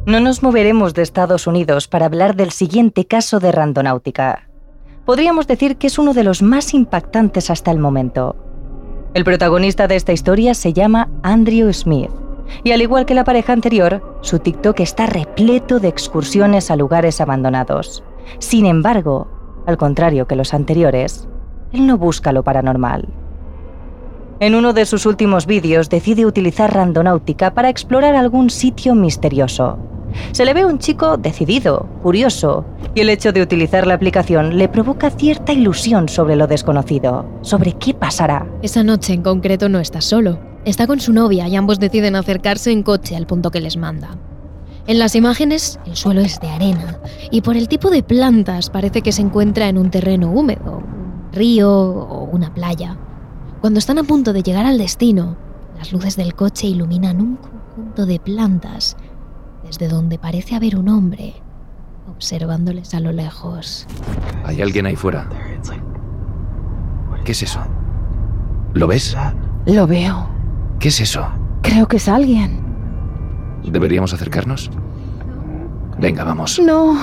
No 0.07 0.21
nos 0.21 0.41
moveremos 0.41 0.95
de 0.95 1.03
Estados 1.03 1.49
Unidos 1.49 1.89
para 1.89 2.07
hablar 2.07 2.37
del 2.37 2.53
siguiente 2.53 3.07
caso 3.07 3.41
de 3.41 3.51
randonáutica. 3.51 4.49
Podríamos 5.05 5.49
decir 5.49 5.79
que 5.79 5.89
es 5.89 5.99
uno 5.99 6.15
de 6.15 6.23
los 6.23 6.43
más 6.43 6.75
impactantes 6.75 7.51
hasta 7.51 7.73
el 7.73 7.81
momento. 7.81 8.37
El 9.15 9.25
protagonista 9.25 9.89
de 9.89 9.97
esta 9.97 10.13
historia 10.13 10.55
se 10.55 10.73
llama 10.73 11.09
Andrew 11.25 11.73
Smith, 11.73 12.13
y 12.63 12.71
al 12.71 12.83
igual 12.83 13.05
que 13.05 13.17
la 13.17 13.25
pareja 13.25 13.53
anterior, 13.53 14.21
su 14.21 14.39
TikTok 14.39 14.79
está 14.79 15.07
repleto 15.07 15.81
de 15.81 15.89
excursiones 15.89 16.71
a 16.71 16.77
lugares 16.77 17.21
abandonados. 17.21 18.05
Sin 18.39 18.65
embargo, 18.65 19.27
al 19.67 19.77
contrario 19.77 20.29
que 20.29 20.37
los 20.37 20.55
anteriores, 20.55 21.27
él 21.73 21.85
no 21.85 21.99
busca 21.99 22.31
lo 22.31 22.45
paranormal. 22.45 23.09
En 24.39 24.55
uno 24.55 24.73
de 24.73 24.87
sus 24.87 25.05
últimos 25.05 25.47
vídeos 25.47 25.91
decide 25.91 26.27
utilizar 26.27 26.73
randonáutica 26.73 27.55
para 27.55 27.71
explorar 27.71 28.15
algún 28.15 28.51
sitio 28.51 28.95
misterioso. 28.95 29.81
Se 30.33 30.45
le 30.45 30.55
ve 30.55 30.65
un 30.65 30.79
chico 30.79 31.17
decidido, 31.17 31.89
curioso, 32.03 32.65
y 32.95 33.01
el 33.01 33.11
hecho 33.11 33.33
de 33.33 33.43
utilizar 33.43 33.87
la 33.87 33.95
aplicación 33.95 34.59
le 34.59 34.69
provoca 34.69 35.11
cierta 35.11 35.53
ilusión 35.53 36.09
sobre 36.09 36.37
lo 36.37 36.47
desconocido, 36.47 37.27
sobre 37.43 37.73
qué 37.73 37.95
pasará. 37.95 38.47
Esa 38.63 38.83
noche 38.83 39.13
en 39.13 39.23
concreto 39.23 39.69
no 39.69 39.81
está 39.81 40.01
solo. 40.01 40.39
Está 40.65 40.87
con 40.87 41.01
su 41.01 41.13
novia 41.13 41.47
y 41.47 41.57
ambos 41.57 41.79
deciden 41.79 42.17
acercarse 42.17 42.73
en 42.73 42.83
coche 42.83 43.17
al 43.17 43.27
punto 43.27 43.51
que 43.51 43.61
les 43.61 43.77
manda. 43.77 44.17
En 44.89 44.99
las 44.99 45.15
imágenes, 45.17 45.81
el 45.85 45.97
suelo 45.97 46.21
es 46.21 46.41
de 46.41 46.49
arena 46.49 47.01
y 47.31 47.41
por 47.41 47.57
el 47.57 47.69
tipo 47.69 47.91
de 47.91 48.03
plantas 48.03 48.71
parece 48.71 49.03
que 49.03 49.13
se 49.13 49.23
encuentra 49.23 49.69
en 49.69 49.79
un 49.79 49.91
terreno 49.91 50.31
húmedo, 50.31 50.79
un 50.79 51.33
río 51.33 51.71
o 51.71 52.25
una 52.25 52.55
playa. 52.55 52.97
Cuando 53.61 53.79
están 53.79 53.99
a 53.99 54.05
punto 54.05 54.33
de 54.33 54.43
llegar 54.43 54.65
al 54.65 54.79
destino, 54.79 55.37
las 55.77 55.93
luces 55.93 56.17
del 56.17 56.35
coche 56.35 56.69
iluminan 56.69 57.21
un 57.21 57.37
conjunto 57.37 58.07
de 58.07 58.21
plantas 58.21 58.97
desde 59.67 59.89
donde 59.89 60.19
parece 60.19 60.55
haber 60.55 60.77
un 60.77 60.89
hombre 60.89 61.35
observándoles 62.09 62.95
a 62.95 63.01
lo 63.01 63.13
lejos. 63.13 63.87
Hay 64.45 64.63
alguien 64.63 64.87
ahí 64.87 64.97
fuera. 64.97 65.29
¿Qué 67.25 67.33
es 67.33 67.43
eso? 67.43 67.61
¿Lo 68.75 68.87
ves? 68.87 69.17
Lo 69.67 69.87
veo. 69.87 70.29
¿Qué 70.79 70.89
es 70.89 71.01
eso? 71.01 71.27
Creo 71.63 71.89
que 71.89 71.97
es 71.97 72.09
alguien. 72.09 72.65
¿Deberíamos 73.65 74.13
acercarnos? 74.15 74.71
Venga, 75.99 76.25
vamos. 76.25 76.61
No. 76.61 76.97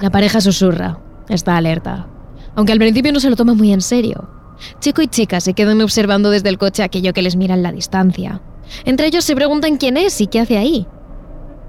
La 0.00 0.10
pareja 0.10 0.40
susurra, 0.40 0.98
está 1.28 1.56
alerta, 1.56 2.08
aunque 2.56 2.72
al 2.72 2.78
principio 2.78 3.12
no 3.12 3.20
se 3.20 3.30
lo 3.30 3.36
toma 3.36 3.54
muy 3.54 3.72
en 3.72 3.80
serio. 3.80 4.28
Chico 4.80 5.02
y 5.02 5.08
chica 5.08 5.40
se 5.40 5.54
quedan 5.54 5.80
observando 5.80 6.30
desde 6.30 6.48
el 6.48 6.58
coche 6.58 6.82
aquello 6.82 7.12
que 7.12 7.22
les 7.22 7.36
mira 7.36 7.54
en 7.54 7.62
la 7.62 7.72
distancia. 7.72 8.40
Entre 8.84 9.06
ellos 9.06 9.24
se 9.24 9.36
preguntan 9.36 9.76
quién 9.76 9.96
es 9.96 10.20
y 10.20 10.26
qué 10.26 10.40
hace 10.40 10.58
ahí. 10.58 10.86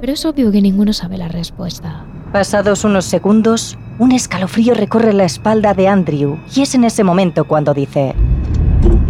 Pero 0.06 0.14
es 0.14 0.24
obvio 0.24 0.52
que 0.52 0.62
ninguno 0.62 0.94
sabe 0.94 1.18
la 1.18 1.30
respuesta. 1.30 2.06
Pasados 2.32 2.84
unos 2.84 3.06
segundos, 3.06 3.76
un 3.98 4.12
escalofrío 4.12 4.76
recorre 4.76 5.14
la 5.14 5.24
espalda 5.24 5.74
de 5.74 5.88
Andrew 5.88 6.38
y 6.56 6.62
es 6.62 6.76
en 6.76 6.84
ese 6.84 7.04
momento 7.04 7.46
cuando 7.46 7.74
dice, 7.74 8.14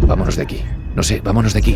Vámonos 0.08 0.38
de 0.38 0.44
aquí. 0.44 0.62
No 0.96 1.04
sé, 1.04 1.20
vámonos 1.20 1.52
de 1.52 1.60
aquí. 1.60 1.76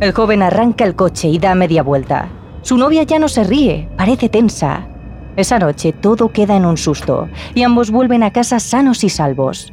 el 0.00 0.12
joven 0.12 0.42
arranca 0.42 0.84
el 0.84 0.94
coche 0.94 1.28
y 1.28 1.38
da 1.38 1.54
media 1.54 1.82
vuelta. 1.82 2.28
Su 2.60 2.76
novia 2.76 3.04
ya 3.04 3.18
no 3.18 3.28
se 3.28 3.42
ríe, 3.42 3.88
parece 3.96 4.28
tensa. 4.28 4.86
Esa 5.34 5.58
noche 5.58 5.94
todo 5.94 6.28
queda 6.28 6.54
en 6.54 6.66
un 6.66 6.76
susto 6.76 7.30
y 7.54 7.62
ambos 7.62 7.90
vuelven 7.90 8.22
a 8.22 8.32
casa 8.32 8.60
sanos 8.60 9.02
y 9.02 9.08
salvos. 9.08 9.72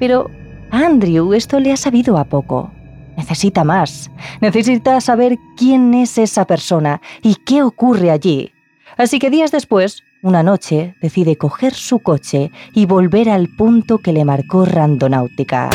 Pero 0.00 0.28
a 0.72 0.78
Andrew 0.78 1.34
esto 1.34 1.60
le 1.60 1.72
ha 1.72 1.76
sabido 1.76 2.18
a 2.18 2.24
poco. 2.24 2.72
Necesita 3.18 3.64
más. 3.64 4.12
Necesita 4.40 5.00
saber 5.00 5.38
quién 5.56 5.92
es 5.92 6.18
esa 6.18 6.44
persona 6.44 7.02
y 7.20 7.34
qué 7.34 7.64
ocurre 7.64 8.12
allí. 8.12 8.52
Así 8.96 9.18
que 9.18 9.28
días 9.28 9.50
después, 9.50 10.04
una 10.22 10.44
noche, 10.44 10.94
decide 11.02 11.36
coger 11.36 11.74
su 11.74 11.98
coche 11.98 12.52
y 12.74 12.86
volver 12.86 13.28
al 13.28 13.48
punto 13.48 13.98
que 13.98 14.12
le 14.12 14.24
marcó 14.24 14.64
Randonáutica. 14.64 15.68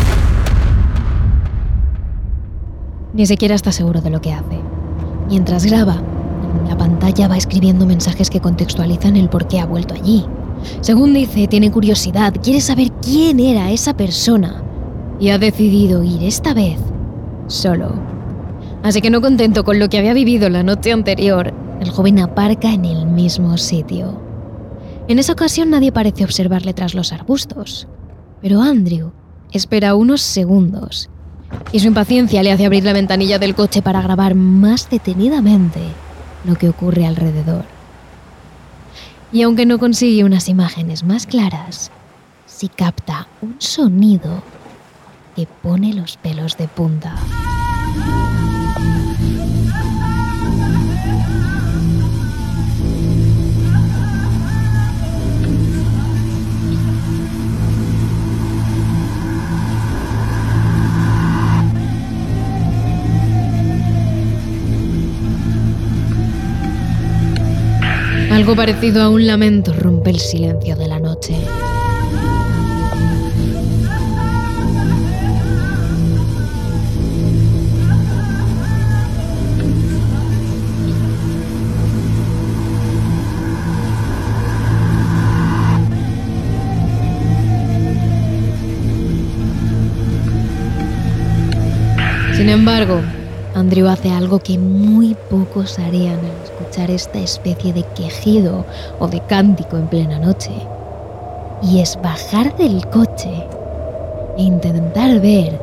Ni 3.13 3.25
siquiera 3.25 3.55
está 3.55 3.73
seguro 3.73 3.99
de 3.99 4.09
lo 4.09 4.21
que 4.21 4.31
hace. 4.31 4.61
Mientras 5.27 5.65
graba, 5.65 6.01
la 6.69 6.77
pantalla 6.77 7.27
va 7.27 7.35
escribiendo 7.35 7.85
mensajes 7.85 8.29
que 8.29 8.39
contextualizan 8.39 9.17
el 9.17 9.27
por 9.27 9.49
qué 9.49 9.59
ha 9.59 9.65
vuelto 9.65 9.95
allí. 9.95 10.25
Según 10.79 11.13
dice, 11.13 11.49
tiene 11.49 11.71
curiosidad, 11.71 12.33
quiere 12.41 12.61
saber 12.61 12.89
quién 13.01 13.41
era 13.41 13.69
esa 13.69 13.97
persona 13.97 14.63
y 15.19 15.29
ha 15.29 15.37
decidido 15.37 16.03
ir 16.03 16.23
esta 16.23 16.53
vez 16.53 16.79
solo. 17.47 17.93
Así 18.83 19.01
que 19.01 19.09
no 19.09 19.21
contento 19.21 19.63
con 19.63 19.79
lo 19.79 19.89
que 19.89 19.97
había 19.97 20.13
vivido 20.13 20.49
la 20.49 20.63
noche 20.63 20.91
anterior, 20.91 21.53
el 21.79 21.89
joven 21.89 22.19
aparca 22.19 22.73
en 22.73 22.85
el 22.85 23.05
mismo 23.05 23.57
sitio. 23.57 24.21
En 25.07 25.19
esa 25.19 25.33
ocasión 25.33 25.69
nadie 25.69 25.91
parece 25.91 26.23
observarle 26.23 26.73
tras 26.73 26.93
los 26.93 27.11
arbustos, 27.11 27.87
pero 28.41 28.61
Andrew 28.61 29.11
espera 29.51 29.95
unos 29.95 30.21
segundos 30.21 31.09
y 31.71 31.79
su 31.79 31.87
impaciencia 31.87 32.43
le 32.43 32.51
hace 32.51 32.65
abrir 32.65 32.83
la 32.83 32.93
ventanilla 32.93 33.39
del 33.39 33.55
coche 33.55 33.81
para 33.81 34.01
grabar 34.01 34.35
más 34.35 34.89
detenidamente 34.89 35.79
lo 36.45 36.55
que 36.55 36.69
ocurre 36.69 37.05
alrededor. 37.05 37.65
Y 39.31 39.41
aunque 39.41 39.65
no 39.65 39.79
consigue 39.79 40.23
unas 40.23 40.47
imágenes 40.49 41.03
más 41.03 41.25
claras, 41.25 41.91
sí 42.45 42.69
capta 42.69 43.27
un 43.41 43.55
sonido 43.59 44.43
que 45.35 45.47
pone 45.47 45.93
los 45.93 46.17
pelos 46.17 46.57
de 46.57 46.67
punta. 46.67 47.15
Algo 68.31 68.55
parecido 68.55 69.03
a 69.03 69.09
un 69.09 69.27
lamento 69.27 69.73
rompe 69.73 70.09
el 70.09 70.19
silencio 70.19 70.75
de 70.75 70.87
la 70.87 70.99
noche. 70.99 71.35
Embargo, 92.53 93.01
Andrew 93.55 93.87
hace 93.87 94.11
algo 94.11 94.39
que 94.39 94.57
muy 94.57 95.15
pocos 95.29 95.79
harían 95.79 96.19
al 96.19 96.43
escuchar 96.43 96.91
esta 96.91 97.19
especie 97.19 97.73
de 97.73 97.83
quejido 97.95 98.65
o 98.99 99.07
de 99.07 99.21
cántico 99.21 99.77
en 99.77 99.87
plena 99.87 100.19
noche. 100.19 100.51
Y 101.61 101.79
es 101.79 101.99
bajar 102.01 102.55
del 102.57 102.87
coche 102.87 103.31
e 104.37 104.41
intentar 104.43 105.19
ver 105.19 105.59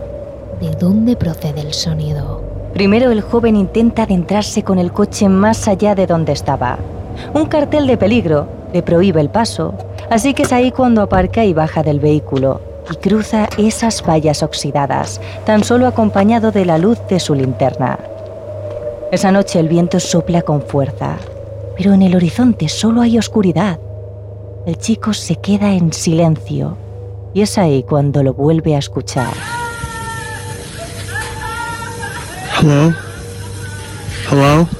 de 0.61 0.71
dónde 0.79 1.17
procede 1.17 1.61
el 1.61 1.73
sonido. 1.73 2.43
Primero 2.75 3.11
el 3.11 3.21
joven 3.21 3.57
intenta 3.57 4.03
adentrarse 4.03 4.63
con 4.63 4.79
el 4.79 4.93
coche 4.93 5.29
más 5.29 5.69
allá 5.69 5.95
de 5.95 6.07
donde 6.07 6.33
estaba. 6.33 6.79
Un 7.35 7.47
cartel 7.47 7.87
de 7.87 7.97
peligro 7.97 8.49
le 8.73 8.83
prohíbe 8.83 9.21
el 9.21 9.31
paso, 9.31 9.75
así 10.11 10.35
que 10.35 10.43
es 10.43 10.53
ahí 10.53 10.71
cuando 10.71 11.03
aparca 11.03 11.45
y 11.45 11.53
baja 11.53 11.83
del 11.83 12.01
vehículo 12.01 12.70
y 12.91 12.97
cruza 12.97 13.49
esas 13.59 14.03
vallas 14.03 14.43
oxidadas, 14.43 15.21
tan 15.45 15.65
solo 15.65 15.87
acompañado 15.87 16.53
de 16.53 16.65
la 16.65 16.79
luz 16.79 16.99
de 17.09 17.19
su 17.21 17.35
linterna. 17.35 17.99
Esa 19.13 19.33
noche 19.33 19.59
el 19.59 19.69
viento 19.69 19.99
sopla 19.99 20.43
con 20.43 20.63
fuerza, 20.63 21.17
pero 21.77 21.93
en 21.93 22.03
el 22.03 22.15
horizonte 22.15 22.69
solo 22.69 23.01
hay 23.01 23.19
oscuridad. 23.19 23.81
El 24.67 24.79
chico 24.79 25.13
se 25.13 25.37
queda 25.37 25.73
en 25.73 25.93
silencio 25.93 26.77
y 27.35 27.43
es 27.43 27.59
ahí 27.59 27.83
cuando 27.83 28.23
lo 28.23 28.35
vuelve 28.35 28.77
a 28.77 28.79
escuchar. 28.79 29.33
Hello? 32.61 32.93
Hello? 34.31 34.80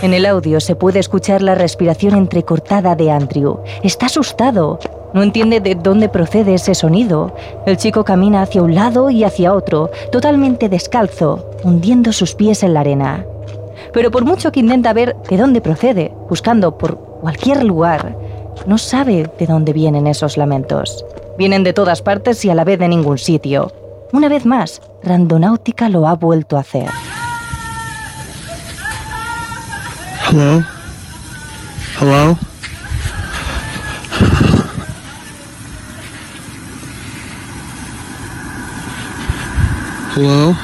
En 0.00 0.14
el 0.14 0.26
audio 0.26 0.60
se 0.60 0.76
puede 0.76 1.00
escuchar 1.00 1.42
la 1.42 1.56
respiración 1.56 2.14
entrecortada 2.14 2.94
de 2.94 3.10
Andrew. 3.10 3.58
Está 3.82 4.06
asustado. 4.06 4.78
No 5.12 5.22
entiende 5.22 5.60
de 5.60 5.74
dónde 5.74 6.08
procede 6.08 6.54
ese 6.54 6.74
sonido. 6.74 7.34
El 7.66 7.76
chico 7.78 8.04
camina 8.04 8.42
hacia 8.42 8.62
un 8.62 8.74
lado 8.74 9.10
y 9.10 9.24
hacia 9.24 9.54
otro, 9.54 9.90
totalmente 10.12 10.68
descalzo, 10.68 11.50
hundiendo 11.64 12.12
sus 12.12 12.34
pies 12.34 12.62
en 12.62 12.74
la 12.74 12.80
arena. 12.80 13.24
Pero 13.92 14.10
por 14.12 14.24
mucho 14.24 14.52
que 14.52 14.60
intenta 14.60 14.92
ver 14.92 15.16
de 15.28 15.36
dónde 15.36 15.60
procede, 15.60 16.12
buscando 16.28 16.78
por 16.78 16.98
cualquier 16.98 17.64
lugar, 17.64 18.16
no 18.66 18.78
sabe 18.78 19.28
de 19.38 19.46
dónde 19.46 19.72
vienen 19.72 20.06
esos 20.06 20.36
lamentos. 20.36 21.04
Vienen 21.36 21.64
de 21.64 21.72
todas 21.72 22.02
partes 22.02 22.44
y 22.44 22.50
a 22.50 22.54
la 22.54 22.64
vez 22.64 22.78
de 22.78 22.88
ningún 22.88 23.18
sitio. 23.18 23.72
Una 24.10 24.28
vez 24.28 24.46
más, 24.46 24.80
Randonáutica 25.02 25.88
lo 25.90 26.08
ha 26.08 26.14
vuelto 26.14 26.56
a 26.56 26.60
hacer. 26.60 26.88
Hello? 30.30 30.64
Hello? 32.00 32.38
Hello? 40.16 40.56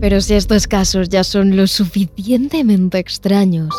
Pero 0.00 0.20
si 0.20 0.34
estos 0.34 0.66
casos 0.66 1.08
ya 1.08 1.22
son 1.22 1.56
lo 1.56 1.66
suficientemente 1.66 2.98
extraños, 2.98 3.74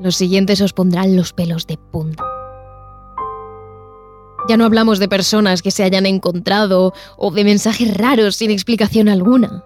los 0.00 0.16
siguientes 0.16 0.60
os 0.60 0.72
pondrán 0.72 1.16
los 1.16 1.32
pelos 1.32 1.66
de 1.66 1.76
punta. 1.76 2.24
Ya 4.48 4.56
no 4.56 4.64
hablamos 4.64 4.98
de 4.98 5.08
personas 5.08 5.62
que 5.62 5.70
se 5.70 5.84
hayan 5.84 6.04
encontrado 6.04 6.92
o 7.16 7.30
de 7.30 7.44
mensajes 7.44 7.96
raros 7.96 8.36
sin 8.36 8.50
explicación 8.50 9.08
alguna. 9.08 9.64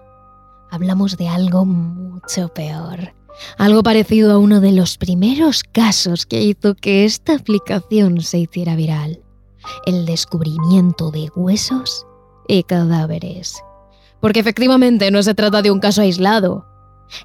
Hablamos 0.69 1.17
de 1.17 1.27
algo 1.27 1.65
mucho 1.65 2.49
peor. 2.49 3.13
Algo 3.57 3.81
parecido 3.81 4.31
a 4.31 4.37
uno 4.37 4.61
de 4.61 4.71
los 4.71 4.97
primeros 4.97 5.63
casos 5.63 6.25
que 6.25 6.43
hizo 6.43 6.75
que 6.75 7.05
esta 7.05 7.35
aplicación 7.35 8.21
se 8.21 8.39
hiciera 8.39 8.75
viral. 8.75 9.21
El 9.85 10.05
descubrimiento 10.05 11.09
de 11.09 11.29
huesos 11.35 12.05
y 12.47 12.63
cadáveres. 12.63 13.55
Porque 14.19 14.39
efectivamente 14.39 15.09
no 15.11 15.23
se 15.23 15.33
trata 15.33 15.61
de 15.61 15.71
un 15.71 15.79
caso 15.79 16.01
aislado. 16.01 16.66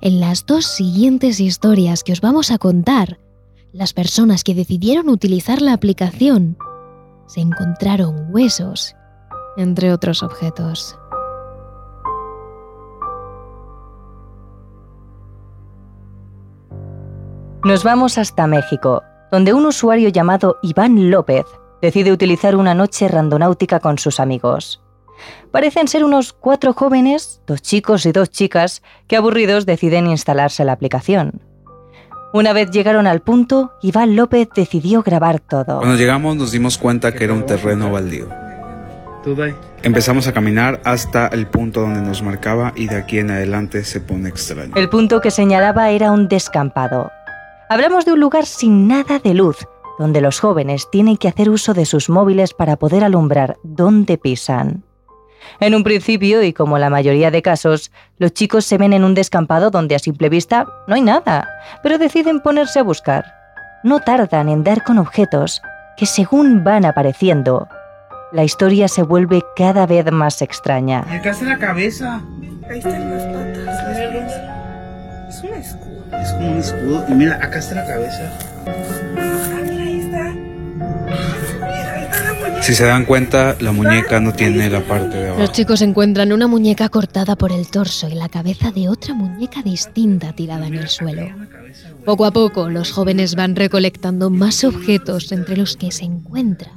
En 0.00 0.20
las 0.20 0.46
dos 0.46 0.66
siguientes 0.66 1.40
historias 1.40 2.04
que 2.04 2.12
os 2.12 2.20
vamos 2.20 2.50
a 2.50 2.58
contar, 2.58 3.18
las 3.72 3.92
personas 3.92 4.44
que 4.44 4.54
decidieron 4.54 5.08
utilizar 5.08 5.62
la 5.62 5.72
aplicación 5.72 6.56
se 7.26 7.40
encontraron 7.40 8.26
huesos, 8.30 8.94
entre 9.56 9.92
otros 9.92 10.22
objetos. 10.22 10.98
Nos 17.64 17.84
vamos 17.84 18.18
hasta 18.18 18.46
México, 18.48 19.04
donde 19.30 19.54
un 19.54 19.64
usuario 19.66 20.08
llamado 20.08 20.58
Iván 20.62 21.10
López 21.10 21.46
decide 21.80 22.12
utilizar 22.12 22.56
una 22.56 22.74
noche 22.74 23.06
randonáutica 23.06 23.78
con 23.78 23.98
sus 23.98 24.18
amigos. 24.18 24.82
Parecen 25.50 25.88
ser 25.88 26.04
unos 26.04 26.32
cuatro 26.32 26.72
jóvenes, 26.72 27.42
dos 27.46 27.62
chicos 27.62 28.06
y 28.06 28.12
dos 28.12 28.30
chicas, 28.30 28.82
que 29.06 29.16
aburridos 29.16 29.66
deciden 29.66 30.06
instalarse 30.06 30.64
la 30.64 30.72
aplicación. 30.72 31.42
Una 32.34 32.54
vez 32.54 32.70
llegaron 32.70 33.06
al 33.06 33.20
punto, 33.20 33.72
Iván 33.82 34.16
López 34.16 34.48
decidió 34.54 35.02
grabar 35.02 35.38
todo. 35.40 35.78
Cuando 35.78 35.96
llegamos 35.96 36.34
nos 36.36 36.50
dimos 36.50 36.78
cuenta 36.78 37.12
que 37.12 37.24
era 37.24 37.34
un 37.34 37.44
terreno 37.44 37.92
baldío. 37.92 38.28
Empezamos 39.82 40.26
a 40.26 40.32
caminar 40.32 40.80
hasta 40.84 41.28
el 41.28 41.46
punto 41.46 41.82
donde 41.82 42.00
nos 42.00 42.22
marcaba 42.22 42.72
y 42.74 42.88
de 42.88 42.96
aquí 42.96 43.18
en 43.18 43.30
adelante 43.30 43.84
se 43.84 44.00
pone 44.00 44.28
extraño. 44.28 44.74
El 44.76 44.88
punto 44.88 45.20
que 45.20 45.30
señalaba 45.30 45.90
era 45.90 46.10
un 46.10 46.28
descampado. 46.28 47.10
Hablamos 47.68 48.04
de 48.04 48.12
un 48.12 48.20
lugar 48.20 48.46
sin 48.46 48.88
nada 48.88 49.18
de 49.18 49.34
luz, 49.34 49.66
donde 49.98 50.20
los 50.20 50.40
jóvenes 50.40 50.88
tienen 50.90 51.16
que 51.16 51.28
hacer 51.28 51.50
uso 51.50 51.74
de 51.74 51.84
sus 51.84 52.08
móviles 52.08 52.54
para 52.54 52.76
poder 52.76 53.04
alumbrar 53.04 53.58
dónde 53.62 54.18
pisan. 54.18 54.84
En 55.60 55.74
un 55.74 55.84
principio, 55.84 56.42
y 56.42 56.52
como 56.52 56.78
la 56.78 56.90
mayoría 56.90 57.30
de 57.30 57.42
casos, 57.42 57.92
los 58.18 58.32
chicos 58.32 58.64
se 58.64 58.78
ven 58.78 58.92
en 58.92 59.04
un 59.04 59.14
descampado 59.14 59.70
donde 59.70 59.94
a 59.94 59.98
simple 59.98 60.28
vista 60.28 60.66
no 60.86 60.94
hay 60.94 61.02
nada, 61.02 61.48
pero 61.82 61.98
deciden 61.98 62.40
ponerse 62.40 62.78
a 62.80 62.84
buscar. 62.84 63.24
No 63.84 64.00
tardan 64.00 64.48
en 64.48 64.64
dar 64.64 64.84
con 64.84 64.98
objetos 64.98 65.60
que 65.96 66.06
según 66.06 66.64
van 66.64 66.84
apareciendo, 66.84 67.68
la 68.32 68.44
historia 68.44 68.88
se 68.88 69.02
vuelve 69.02 69.42
cada 69.56 69.86
vez 69.86 70.10
más 70.10 70.40
extraña. 70.40 71.00
Acá 71.10 71.30
está 71.30 71.44
la 71.44 71.58
cabeza. 71.58 72.22
Ahí 72.70 72.78
están 72.78 73.10
las 73.10 73.24
patas. 73.24 73.78
Es 75.28 75.42
un 75.42 75.54
escudo. 75.54 76.18
Es 76.18 76.32
como 76.32 76.52
un 76.52 76.58
escudo. 76.58 77.04
Y 77.08 77.14
mira, 77.14 77.34
acá 77.36 77.58
está 77.58 77.74
la 77.74 77.86
cabeza. 77.86 78.32
Si 82.62 82.74
se 82.74 82.84
dan 82.84 83.04
cuenta, 83.04 83.56
la 83.60 83.72
muñeca 83.72 84.20
no 84.20 84.32
tiene 84.32 84.70
la 84.70 84.80
parte 84.80 85.16
de 85.16 85.26
abajo. 85.26 85.40
Los 85.40 85.52
chicos 85.52 85.82
encuentran 85.82 86.32
una 86.32 86.46
muñeca 86.46 86.88
cortada 86.88 87.34
por 87.36 87.50
el 87.50 87.66
torso 87.68 88.08
y 88.08 88.14
la 88.14 88.28
cabeza 88.28 88.70
de 88.70 88.88
otra 88.88 89.14
muñeca 89.14 89.62
distinta 89.62 90.32
tirada 90.32 90.68
en 90.68 90.74
el 90.74 90.88
suelo. 90.88 91.28
Poco 92.04 92.24
a 92.24 92.30
poco, 92.30 92.68
los 92.68 92.92
jóvenes 92.92 93.34
van 93.34 93.56
recolectando 93.56 94.30
más 94.30 94.62
objetos 94.62 95.32
entre 95.32 95.56
los 95.56 95.76
que 95.76 95.90
se 95.90 96.04
encuentra 96.04 96.70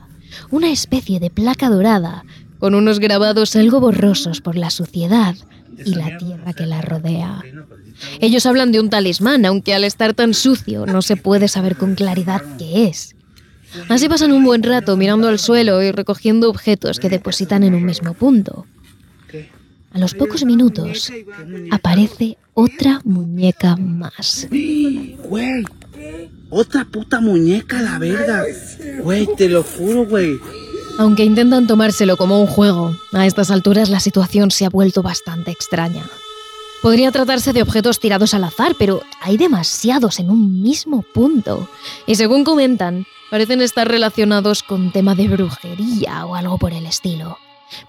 una 0.52 0.72
especie 0.72 1.20
de 1.20 1.30
placa 1.30 1.70
dorada 1.70 2.26
con 2.60 2.76
unos 2.76 3.00
grabados 3.00 3.56
algo 3.56 3.80
borrosos 3.80 4.42
por 4.42 4.56
la 4.56 4.70
suciedad 4.70 5.36
y 5.86 5.94
la 5.96 6.18
tierra 6.18 6.54
que 6.54 6.66
la 6.66 6.82
rodea. 6.82 7.44
Ellos 8.22 8.46
hablan 8.46 8.72
de 8.72 8.80
un 8.80 8.90
talismán, 8.90 9.46
aunque 9.46 9.74
al 9.74 9.84
estar 9.84 10.14
tan 10.14 10.34
sucio 10.34 10.86
no 10.86 11.02
se 11.02 11.18
puede 11.18 11.48
saber 11.48 11.76
con 11.76 11.96
claridad 11.96 12.42
qué 12.58 12.88
es. 12.88 13.15
Así 13.90 14.10
pasan 14.10 14.32
un 14.32 14.44
buen 14.44 14.64
rato 14.64 14.98
mirando 14.98 15.28
al 15.28 15.40
suelo 15.40 15.82
y 15.82 15.92
recogiendo 15.92 16.50
objetos 16.50 17.00
que 17.00 17.10
depositan 17.10 17.64
en 17.64 17.76
un 17.76 17.86
mismo 17.86 18.14
punto. 18.14 18.66
A 19.94 20.00
los 20.00 20.14
pocos 20.14 20.44
minutos 20.44 21.12
aparece 21.72 22.38
otra 22.54 23.02
muñeca 23.06 23.78
más. 23.78 24.48
Güey, 24.50 25.64
otra 26.50 26.86
puta 26.86 27.22
muñeca, 27.22 27.82
la 27.82 27.98
verga. 27.98 28.44
Güey, 29.02 29.28
te 29.38 29.48
lo 29.48 29.64
juro, 29.64 30.06
güey. 30.06 30.38
Aunque 30.98 31.24
intentan 31.24 31.68
tomárselo 31.68 32.18
como 32.18 32.42
un 32.42 32.48
juego, 32.48 32.96
a 33.14 33.26
estas 33.26 33.52
alturas 33.52 33.90
la 33.90 34.00
situación 34.00 34.52
se 34.52 34.66
ha 34.66 34.70
vuelto 34.70 35.02
bastante 35.02 35.52
extraña. 35.52 36.04
Podría 36.82 37.12
tratarse 37.12 37.52
de 37.52 37.62
objetos 37.62 38.00
tirados 38.00 38.34
al 38.34 38.44
azar, 38.44 38.76
pero 38.78 39.02
hay 39.22 39.38
demasiados 39.38 40.20
en 40.20 40.30
un 40.30 40.62
mismo 40.62 41.02
punto. 41.02 41.68
Y 42.06 42.16
según 42.16 42.44
comentan, 42.44 43.06
parecen 43.36 43.60
estar 43.60 43.86
relacionados 43.86 44.64
con 44.64 44.94
tema 44.94 45.14
de 45.14 45.28
brujería 45.28 46.26
o 46.26 46.36
algo 46.36 46.58
por 46.58 46.72
el 46.72 46.86
estilo. 46.86 47.38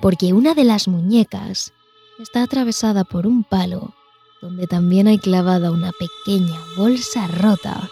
Porque 0.00 0.32
una 0.32 0.54
de 0.54 0.64
las 0.64 0.88
muñecas 0.88 1.72
está 2.18 2.42
atravesada 2.42 3.04
por 3.04 3.28
un 3.28 3.44
palo, 3.44 3.94
donde 4.42 4.66
también 4.66 5.06
hay 5.06 5.20
clavada 5.20 5.70
una 5.70 5.92
pequeña 5.92 6.58
bolsa 6.76 7.28
rota 7.28 7.88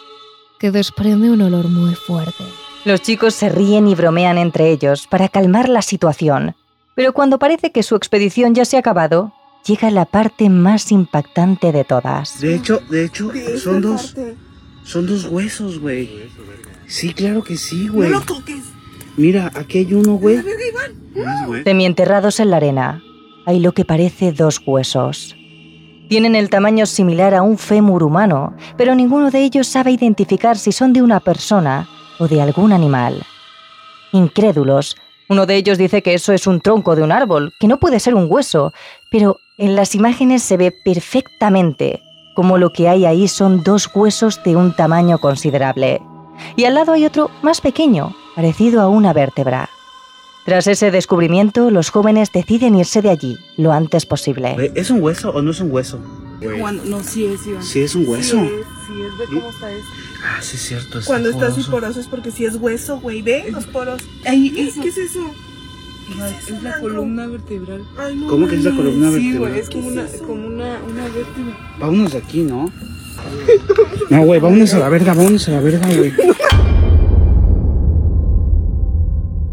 que 0.59 0.73
desprende 0.73 1.31
un 1.31 1.43
olor 1.43 1.69
muy 1.69 1.95
fuerte. 1.95 2.43
Los 2.85 3.03
chicos 3.03 3.35
se 3.35 3.51
ríen 3.51 3.87
y 3.87 3.95
bromean 3.95 4.37
entre 4.37 4.73
ellos 4.73 5.07
para 5.07 5.29
calmar 5.29 5.69
la 5.69 5.83
situación. 5.83 6.57
Pero 6.97 7.13
cuando 7.13 7.39
parece 7.39 7.71
que 7.71 7.85
su 7.85 7.95
expedición 7.95 8.57
ya 8.57 8.65
se 8.65 8.79
ha 8.79 8.81
acabado, 8.81 9.33
llega 9.65 9.93
la 9.93 10.07
parte 10.07 10.51
más 10.51 10.91
impactante 10.91 11.71
de 11.71 11.85
todas. 11.85 12.41
De 12.41 12.57
hecho, 12.57 12.81
de 12.91 13.05
hecho, 13.05 13.31
son 13.59 13.81
dos, 13.81 14.17
son 14.83 15.07
dos 15.07 15.27
huesos, 15.27 15.79
güey. 15.79 16.11
Sí, 16.87 17.13
claro 17.13 17.43
que 17.43 17.57
sí, 17.57 17.89
güey. 17.89 18.11
No 18.11 18.19
lo 18.19 18.25
toques. 18.25 18.63
Mira, 19.17 19.51
aquí 19.55 19.79
hay 19.79 19.95
uno, 19.95 20.15
güey. 20.15 20.41
Semienterrados 21.65 22.41
en 22.41 22.51
la 22.51 22.57
arena, 22.57 23.03
hay 23.47 23.61
lo 23.61 23.73
que 23.73 23.85
parece 23.85 24.33
dos 24.33 24.61
huesos. 24.67 25.37
Tienen 26.09 26.35
el 26.35 26.51
tamaño 26.51 26.87
similar 26.87 27.35
a 27.35 27.43
un 27.43 27.57
fémur 27.57 28.03
humano, 28.03 28.55
pero 28.77 28.95
ninguno 28.95 29.31
de 29.31 29.43
ellos 29.43 29.67
sabe 29.67 29.93
identificar 29.93 30.59
si 30.59 30.73
son 30.73 30.93
de 30.93 31.03
una 31.03 31.21
persona 31.21 31.89
o 32.19 32.29
de 32.29 32.43
algún 32.43 32.73
animal. 32.73 33.23
Incrédulos, 34.13 34.97
uno 35.29 35.47
de 35.47 35.57
ellos 35.57 35.79
dice 35.79 36.03
que 36.03 36.15
eso 36.15 36.33
es 36.33 36.47
un 36.47 36.61
tronco 36.61 36.95
de 36.95 37.03
un 37.03 37.13
árbol, 37.13 37.53
que 37.59 37.69
no 37.69 37.79
puede 37.79 38.01
ser 38.01 38.15
un 38.15 38.27
hueso, 38.29 38.73
pero 39.11 39.39
en 39.57 39.77
las 39.77 39.95
imágenes 39.95 40.43
se 40.43 40.57
ve 40.57 40.73
perfectamente 40.85 42.03
como 42.35 42.59
lo 42.59 42.71
que 42.71 42.89
hay 42.89 43.07
ahí 43.07 43.29
son 43.29 43.63
dos 43.63 43.89
huesos 43.95 44.43
de 44.43 44.57
un 44.57 44.75
tamaño 44.75 45.19
considerable. 45.19 46.01
Y 46.57 46.65
al 46.65 46.75
lado 46.75 46.93
hay 46.93 47.05
otro 47.05 47.31
más 47.43 47.61
pequeño, 47.61 48.15
parecido 48.35 48.81
a 48.81 48.89
una 48.89 49.13
vértebra. 49.13 49.69
Tras 50.45 50.67
ese 50.67 50.91
descubrimiento, 50.91 51.71
los 51.71 51.89
jóvenes 51.91 52.31
deciden 52.31 52.75
irse 52.77 53.01
de 53.01 53.09
allí 53.11 53.39
lo 53.57 53.73
antes 53.73 54.05
posible. 54.05 54.53
Güey, 54.55 54.73
¿Es 54.75 54.91
un 54.91 55.03
hueso 55.03 55.31
o 55.31 55.41
no 55.41 55.51
es 55.53 55.61
un 55.61 55.71
hueso? 55.73 55.99
Cuando- 56.61 56.85
no, 56.85 57.03
sí 57.03 57.25
es, 57.25 57.47
Iván. 57.47 57.63
Sí 57.63 57.81
es 57.81 57.95
un 57.95 58.07
hueso. 58.07 58.39
Sí 58.39 58.45
es, 58.47 58.67
sí 58.87 59.03
es. 59.03 59.19
Ve 59.19 59.25
cómo 59.27 59.49
está 59.49 59.73
esto. 59.73 59.89
Ah, 60.23 60.43
sí 60.43 60.57
es 60.57 60.63
cierto. 60.63 60.99
está 60.99 61.07
Cuando 61.07 61.31
está 61.31 61.47
así 61.47 61.63
poroso. 61.63 61.99
es 62.01 62.07
porque 62.07 62.31
sí 62.31 62.45
es 62.45 62.57
hueso, 62.57 63.01
güey. 63.01 63.23
Ve 63.23 63.47
los 63.51 63.65
poros. 63.67 64.03
Ay, 64.27 64.51
¿Qué 64.51 64.89
es 64.89 64.99
eso? 64.99 65.21
Es 66.51 66.63
la 66.63 66.79
columna 66.81 67.27
vertebral. 67.27 67.83
Ay, 67.99 68.15
no 68.17 68.27
¿Cómo 68.29 68.47
que 68.47 68.57
es 68.57 68.65
la 68.65 68.73
columna 68.77 69.09
Sí, 69.13 69.15
vertebral? 69.33 69.39
güey, 69.51 69.61
es 69.63 69.71
como 69.71 69.89
una, 69.89 70.07
como 70.27 70.47
una, 70.47 70.79
una 70.87 71.05
vértebra. 71.05 71.77
Vámonos 71.81 72.13
de 72.13 72.19
aquí, 72.19 72.41
¿no? 72.43 72.71
No, 74.11 74.25
güey, 74.25 74.41
vámonos 74.41 74.75
a 74.75 74.79
la 74.79 74.89
verga, 74.89 75.15
vámonos 75.15 75.49
a 75.49 75.53
la 75.53 75.61
verga, 75.61 75.87
güey. 75.87 76.13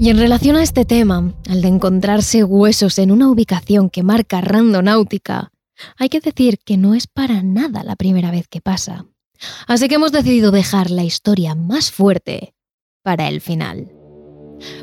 Y 0.01 0.09
en 0.09 0.17
relación 0.17 0.55
a 0.55 0.63
este 0.63 0.83
tema, 0.83 1.31
al 1.47 1.61
de 1.61 1.67
encontrarse 1.67 2.43
huesos 2.43 2.97
en 2.97 3.11
una 3.11 3.29
ubicación 3.29 3.91
que 3.91 4.01
marca 4.01 4.41
randonáutica, 4.41 5.51
hay 5.97 6.09
que 6.09 6.19
decir 6.19 6.57
que 6.57 6.75
no 6.75 6.95
es 6.95 7.05
para 7.05 7.43
nada 7.43 7.83
la 7.83 7.95
primera 7.95 8.31
vez 8.31 8.47
que 8.47 8.61
pasa. 8.61 9.05
Así 9.67 9.87
que 9.87 9.95
hemos 9.95 10.11
decidido 10.11 10.51
dejar 10.51 10.89
la 10.89 11.03
historia 11.03 11.53
más 11.53 11.91
fuerte 11.91 12.55
para 13.03 13.27
el 13.27 13.41
final. 13.41 13.91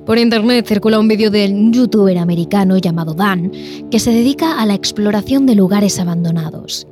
Por 0.07 0.19
internet 0.19 0.67
circula 0.67 0.99
un 0.99 1.09
vídeo 1.09 1.31
del 1.31 1.73
youtuber 1.73 2.19
americano 2.19 2.79
llamado 2.79 3.15
Dan, 3.15 3.51
que 3.91 3.99
se 3.99 4.11
dedica 4.11 4.61
a 4.61 4.67
la 4.67 4.75
exploración 4.75 5.47
de 5.47 5.55
lugares 5.55 5.99
abandonados. 5.99 6.87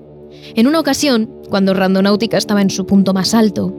En 0.55 0.67
una 0.67 0.81
ocasión, 0.81 1.31
cuando 1.51 1.75
Randonáutica 1.75 2.39
estaba 2.39 2.63
en 2.63 2.71
su 2.71 2.87
punto 2.87 3.13
más 3.13 3.35
alto, 3.35 3.73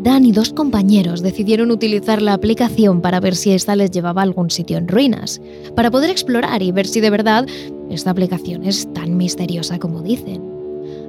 Dan 0.00 0.24
y 0.24 0.30
dos 0.30 0.52
compañeros 0.52 1.22
decidieron 1.22 1.72
utilizar 1.72 2.22
la 2.22 2.32
aplicación 2.32 3.00
para 3.00 3.18
ver 3.18 3.34
si 3.34 3.50
esta 3.50 3.74
les 3.74 3.90
llevaba 3.90 4.20
a 4.20 4.24
algún 4.24 4.48
sitio 4.48 4.78
en 4.78 4.86
ruinas, 4.86 5.40
para 5.74 5.90
poder 5.90 6.08
explorar 6.08 6.62
y 6.62 6.70
ver 6.70 6.86
si 6.86 7.00
de 7.00 7.10
verdad 7.10 7.46
esta 7.90 8.10
aplicación 8.10 8.64
es 8.64 8.92
tan 8.94 9.16
misteriosa 9.16 9.80
como 9.80 10.00
dicen. 10.02 10.40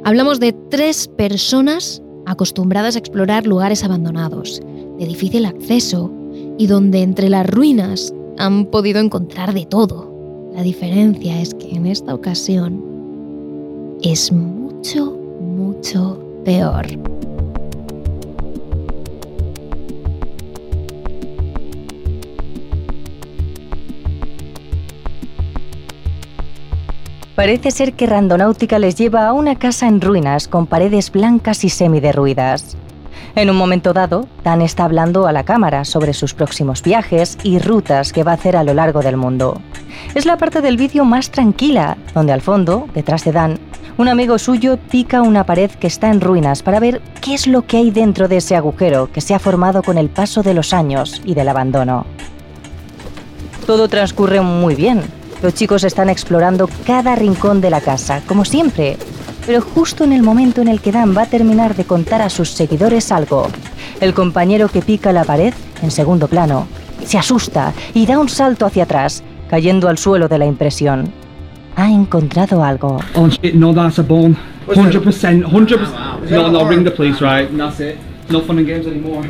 Hablamos 0.04 0.40
de 0.40 0.54
tres 0.54 1.08
personas 1.08 2.02
acostumbradas 2.26 2.96
a 2.96 3.00
explorar 3.00 3.46
lugares 3.46 3.84
abandonados, 3.84 4.60
de 4.98 5.06
difícil 5.06 5.46
acceso 5.46 6.12
y 6.58 6.66
donde 6.66 7.04
entre 7.04 7.30
las 7.30 7.48
ruinas 7.48 8.12
han 8.40 8.66
podido 8.66 9.00
encontrar 9.00 9.54
de 9.54 9.68
todo. 9.68 10.12
La 10.56 10.64
diferencia 10.64 11.40
es 11.40 11.54
que 11.54 11.76
en 11.76 11.86
esta 11.86 12.16
ocasión 12.16 12.84
es 14.02 14.32
mucho, 14.80 15.12
mucho 15.42 16.20
peor. 16.46 16.88
Parece 27.36 27.72
ser 27.72 27.94
que 27.94 28.06
Randonáutica 28.06 28.80
les 28.80 28.96
lleva 28.96 29.28
a 29.28 29.34
una 29.34 29.56
casa 29.56 29.88
en 29.88 30.00
ruinas 30.00 30.48
con 30.48 30.66
paredes 30.66 31.12
blancas 31.12 31.66
y 31.66 31.70
semiderruidas. 31.70 32.78
En 33.36 33.50
un 33.50 33.58
momento 33.58 33.92
dado, 33.94 34.28
Dan 34.44 34.62
está 34.62 34.86
hablando 34.86 35.28
a 35.28 35.34
la 35.34 35.44
cámara 35.44 35.84
sobre 35.84 36.14
sus 36.14 36.34
próximos 36.34 36.84
viajes 36.84 37.38
y 37.44 37.60
rutas 37.60 38.14
que 38.14 38.24
va 38.24 38.32
a 38.32 38.36
hacer 38.36 38.56
a 38.56 38.64
lo 38.64 38.74
largo 38.74 39.02
del 39.02 39.18
mundo. 39.18 39.62
Es 40.16 40.26
la 40.26 40.38
parte 40.38 40.62
del 40.62 40.78
vídeo 40.78 41.04
más 41.04 41.32
tranquila, 41.32 41.98
donde 42.14 42.34
al 42.34 42.42
fondo, 42.42 42.88
detrás 42.94 43.24
de 43.26 43.32
Dan, 43.32 43.60
un 44.00 44.08
amigo 44.08 44.40
suyo 44.40 44.78
pica 44.78 45.22
una 45.22 45.44
pared 45.44 45.70
que 45.72 45.88
está 45.88 46.10
en 46.10 46.22
ruinas 46.22 46.64
para 46.64 46.80
ver 46.80 47.02
qué 47.20 47.34
es 47.34 47.48
lo 47.48 47.64
que 47.64 47.76
hay 47.76 47.92
dentro 47.92 48.30
de 48.30 48.38
ese 48.38 48.56
agujero 48.56 49.12
que 49.12 49.20
se 49.20 49.36
ha 49.36 49.40
formado 49.40 49.84
con 49.84 49.98
el 49.98 50.08
paso 50.08 50.42
de 50.42 50.54
los 50.54 50.72
años 50.72 51.22
y 51.26 51.34
del 51.34 51.50
abandono. 51.50 52.06
Todo 53.68 53.90
transcurre 53.90 54.40
muy 54.40 54.76
bien. 54.76 55.02
Los 55.44 55.54
chicos 55.54 55.84
están 55.84 56.10
explorando 56.10 56.70
cada 56.88 57.14
rincón 57.16 57.60
de 57.60 57.72
la 57.72 57.82
casa, 57.82 58.22
como 58.26 58.46
siempre. 58.46 58.96
Pero 59.46 59.60
justo 59.60 60.06
en 60.06 60.14
el 60.14 60.24
momento 60.24 60.62
en 60.62 60.70
el 60.70 60.80
que 60.80 60.94
Dan 60.94 61.14
va 61.16 61.24
a 61.24 61.30
terminar 61.30 61.76
de 61.76 61.84
contar 61.84 62.22
a 62.22 62.30
sus 62.30 62.52
seguidores 62.52 63.12
algo, 63.12 63.50
el 64.00 64.14
compañero 64.14 64.70
que 64.70 64.82
pica 64.82 65.12
la 65.12 65.26
pared, 65.26 65.54
en 65.82 65.92
segundo 65.92 66.30
plano, 66.30 66.68
se 67.04 67.18
asusta 67.18 67.74
y 67.94 68.06
da 68.06 68.18
un 68.18 68.30
salto 68.30 68.66
hacia 68.66 68.84
atrás, 68.84 69.24
cayendo 69.50 69.90
al 69.90 69.98
suelo 69.98 70.30
de 70.30 70.38
la 70.38 70.46
impresión. 70.46 71.19
Ha 71.76 71.90
encontrado 71.90 72.64
algo. 72.64 73.00
Oh 73.16 73.30
shit, 73.30 73.54
no, 73.54 73.74
that's 73.74 74.00
a 74.00 74.04
bone. 74.04 74.36
100%, 74.68 75.46
100%. 75.46 76.30
No, 76.30 76.52
no, 76.52 76.68
ring 76.68 76.84
the 76.84 76.92
police, 76.92 77.22
right? 77.22 77.50
And 77.50 77.60
that's 77.60 77.80
it. 77.80 77.96
No 78.30 78.42
fun 78.42 78.60
and 78.60 78.68
games 78.68 78.86
anymore. 78.86 79.28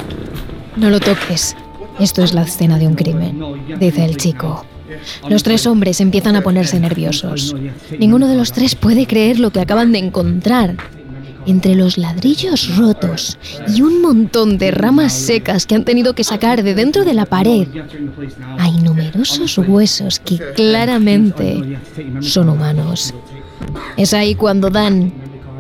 No 0.76 0.90
lo 0.90 1.00
toques. 1.00 1.56
Esto 2.00 2.24
es 2.24 2.34
la 2.34 2.44
escena 2.44 2.78
de 2.80 2.88
un 2.88 2.96
crimen, 2.96 3.42
dice 3.80 4.06
el 4.06 4.18
chico. 4.18 4.66
Los 5.28 5.44
tres 5.44 5.68
hombres 5.68 6.02
empiezan 6.02 6.36
a 6.36 6.42
ponerse 6.42 6.80
nerviosos. 6.80 7.56
Ninguno 7.98 8.28
de 8.28 8.36
los 8.36 8.52
tres 8.52 8.76
puede 8.76 9.06
creer 9.06 9.40
lo 9.40 9.52
que 9.52 9.60
acaban 9.60 9.92
de 9.92 10.00
encontrar. 10.00 10.78
Entre 11.50 11.74
los 11.74 11.98
ladrillos 11.98 12.78
rotos 12.78 13.40
y 13.76 13.82
un 13.82 14.04
montón 14.04 14.60
de 14.60 14.70
ramas 14.70 15.14
secas 15.14 15.66
que 15.66 15.74
han 15.74 15.84
tenido 15.84 16.14
que 16.14 16.24
sacar 16.24 16.62
de 16.62 16.76
dentro 16.76 17.04
de 17.04 17.16
la 17.16 17.26
pared, 17.26 17.68
hay 18.60 18.74
numerosos 18.74 19.58
huesos 19.58 20.20
que 20.20 20.38
claramente 20.54 21.80
son 22.20 22.50
humanos. 22.50 23.16
Es 23.98 24.14
ahí 24.14 24.36
cuando 24.36 24.70
Dan, 24.70 25.12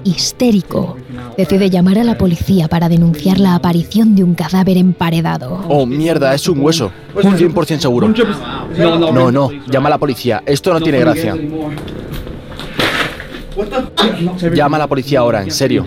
histérico, 0.04 0.96
decide 1.36 1.72
llamar 1.72 1.98
a 1.98 2.04
la 2.04 2.20
policía 2.20 2.68
para 2.68 2.88
denunciar 2.88 3.40
la 3.40 3.56
aparición 3.56 4.16
de 4.16 4.24
un 4.24 4.36
cadáver 4.36 4.78
emparedado. 4.78 5.66
Oh, 5.70 5.88
mierda, 5.88 6.36
es 6.36 6.48
un 6.48 6.60
hueso. 6.60 6.92
100% 7.16 7.80
seguro. 7.80 8.14
No, 8.78 9.32
no, 9.32 9.50
llama 9.68 9.88
a 9.88 9.90
la 9.90 9.98
policía. 9.98 10.44
Esto 10.46 10.72
no 10.72 10.82
tiene 10.82 11.00
gracia. 11.00 11.36
Llama 14.54 14.78
a 14.78 14.80
la 14.80 14.88
policía 14.88 15.20
ahora, 15.20 15.42
en 15.42 15.52
serio. 15.52 15.86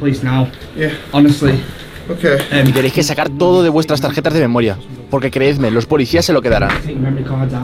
Y 2.66 2.72
tenéis 2.72 2.92
que 2.92 3.02
sacar 3.02 3.28
todo 3.30 3.62
de 3.62 3.68
vuestras 3.68 4.00
tarjetas 4.00 4.34
de 4.34 4.40
memoria. 4.40 4.76
Porque 5.10 5.30
creedme, 5.30 5.70
los 5.70 5.86
policías 5.86 6.24
se 6.24 6.32
lo 6.32 6.40
quedarán. 6.42 6.70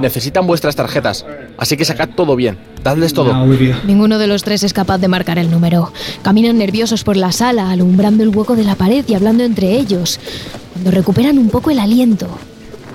Necesitan 0.00 0.46
vuestras 0.46 0.76
tarjetas. 0.76 1.24
Así 1.56 1.76
que 1.76 1.84
sacad 1.84 2.10
todo 2.14 2.36
bien. 2.36 2.58
Dadles 2.84 3.14
todo. 3.14 3.34
Ninguno 3.84 4.18
de 4.18 4.26
los 4.26 4.42
tres 4.42 4.62
es 4.62 4.72
capaz 4.72 4.98
de 4.98 5.08
marcar 5.08 5.38
el 5.38 5.50
número. 5.50 5.92
Caminan 6.22 6.58
nerviosos 6.58 7.04
por 7.04 7.16
la 7.16 7.32
sala, 7.32 7.70
alumbrando 7.70 8.22
el 8.22 8.28
hueco 8.28 8.54
de 8.54 8.64
la 8.64 8.74
pared 8.74 9.04
y 9.08 9.14
hablando 9.14 9.44
entre 9.44 9.72
ellos. 9.72 10.20
Cuando 10.74 10.90
recuperan 10.90 11.38
un 11.38 11.48
poco 11.48 11.70
el 11.70 11.78
aliento, 11.78 12.28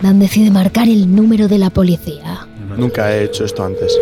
Dan 0.04 0.20
decide 0.20 0.52
marcar 0.52 0.90
el 0.90 1.16
número 1.16 1.48
de 1.48 1.58
la 1.58 1.70
policía. 1.70 2.46
Nunca 2.78 3.14
he 3.14 3.24
hecho 3.24 3.46
esto 3.46 3.64
antes. 3.64 3.98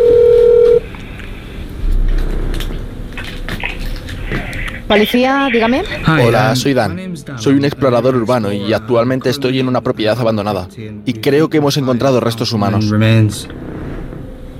Policía, 4.92 5.48
dígame. 5.50 5.84
Hola, 6.06 6.54
soy 6.54 6.74
Dan. 6.74 7.14
Soy 7.36 7.54
un 7.54 7.64
explorador 7.64 8.14
urbano 8.14 8.52
y 8.52 8.74
actualmente 8.74 9.30
estoy 9.30 9.58
en 9.58 9.66
una 9.66 9.80
propiedad 9.80 10.20
abandonada. 10.20 10.68
Y 11.06 11.14
creo 11.14 11.48
que 11.48 11.56
hemos 11.56 11.78
encontrado 11.78 12.20
restos 12.20 12.52
humanos. 12.52 12.92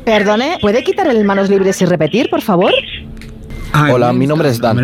Perdone, 0.06 0.56
¿puede 0.62 0.82
quitar 0.84 1.06
el 1.08 1.22
manos 1.24 1.50
libres 1.50 1.82
y 1.82 1.84
repetir, 1.84 2.30
por 2.30 2.40
favor? 2.40 2.72
Hola, 3.90 4.14
mi 4.14 4.26
nombre 4.26 4.48
es 4.48 4.58
Dan. 4.58 4.78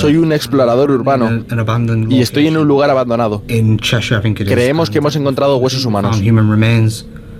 Soy 0.00 0.16
un 0.16 0.32
explorador 0.32 0.90
urbano 0.90 1.44
y 2.08 2.20
estoy 2.20 2.48
en 2.48 2.56
un 2.56 2.66
lugar 2.66 2.90
abandonado. 2.90 3.44
Creemos 3.46 4.90
que 4.90 4.98
hemos 4.98 5.14
encontrado 5.14 5.58
huesos 5.58 5.84
humanos. 5.84 6.20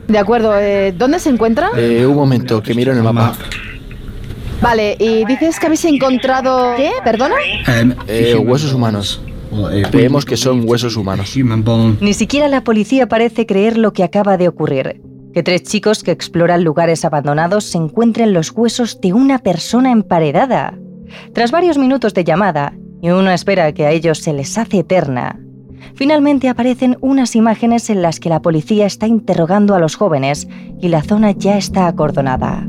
De 0.07 0.19
acuerdo, 0.19 0.57
eh, 0.57 0.95
¿dónde 0.97 1.19
se 1.19 1.31
encuentra? 1.31 1.71
Eh, 1.77 2.07
un 2.07 2.15
momento, 2.15 2.62
que 2.62 2.73
miro 2.75 2.93
en 2.93 2.99
el 2.99 3.05
mapa. 3.05 3.35
Vale, 4.61 4.97
y 4.99 5.25
dices 5.27 5.61
que 5.61 5.66
habéis 5.66 5.85
encontrado... 5.85 6.75
¿Qué? 6.77 6.90
¿Perdona? 7.05 7.35
Eh, 8.09 8.35
huesos 8.37 8.73
humanos. 8.73 9.21
Creemos 9.90 10.25
que 10.25 10.37
son 10.37 10.69
huesos 10.69 10.97
humanos. 10.97 11.37
Ni 12.01 12.14
siquiera 12.14 12.49
la 12.49 12.64
policía 12.64 13.07
parece 13.09 13.47
creer 13.47 13.79
lo 13.79 13.92
que 13.92 14.03
acaba 14.03 14.37
de 14.37 14.49
ocurrir. 14.49 15.01
que 15.37 15.42
tres 15.42 15.64
chicos 15.64 16.03
que 16.03 16.12
exploran 16.12 16.64
lugares 16.64 17.05
abandonados 17.05 17.64
se 17.64 17.77
encuentren 17.77 18.33
los 18.33 18.53
huesos 18.53 19.03
de 19.03 19.12
una 19.12 19.38
persona 19.38 19.90
emparedada. 19.92 20.79
Tras 21.35 21.51
varios 21.51 21.77
minutos 21.77 22.14
de 22.14 22.25
llamada 22.25 22.73
y 23.03 23.11
una 23.11 23.35
espera 23.35 23.71
que 23.73 23.85
a 23.85 23.90
ellos 23.90 24.19
se 24.21 24.33
les 24.33 24.57
hace 24.57 24.79
eterna, 24.79 25.38
finalmente 25.95 26.49
aparecen 26.49 26.97
unas 27.03 27.37
imágenes 27.37 27.90
en 27.90 28.01
las 28.01 28.19
que 28.19 28.31
la 28.31 28.40
policía 28.40 28.87
está 28.87 29.07
interrogando 29.07 29.75
a 29.75 29.79
los 29.79 29.95
jóvenes 29.95 30.49
y 30.81 30.88
la 30.88 31.03
zona 31.03 31.33
ya 31.33 31.59
está 31.59 31.87
acordonada. 31.87 32.66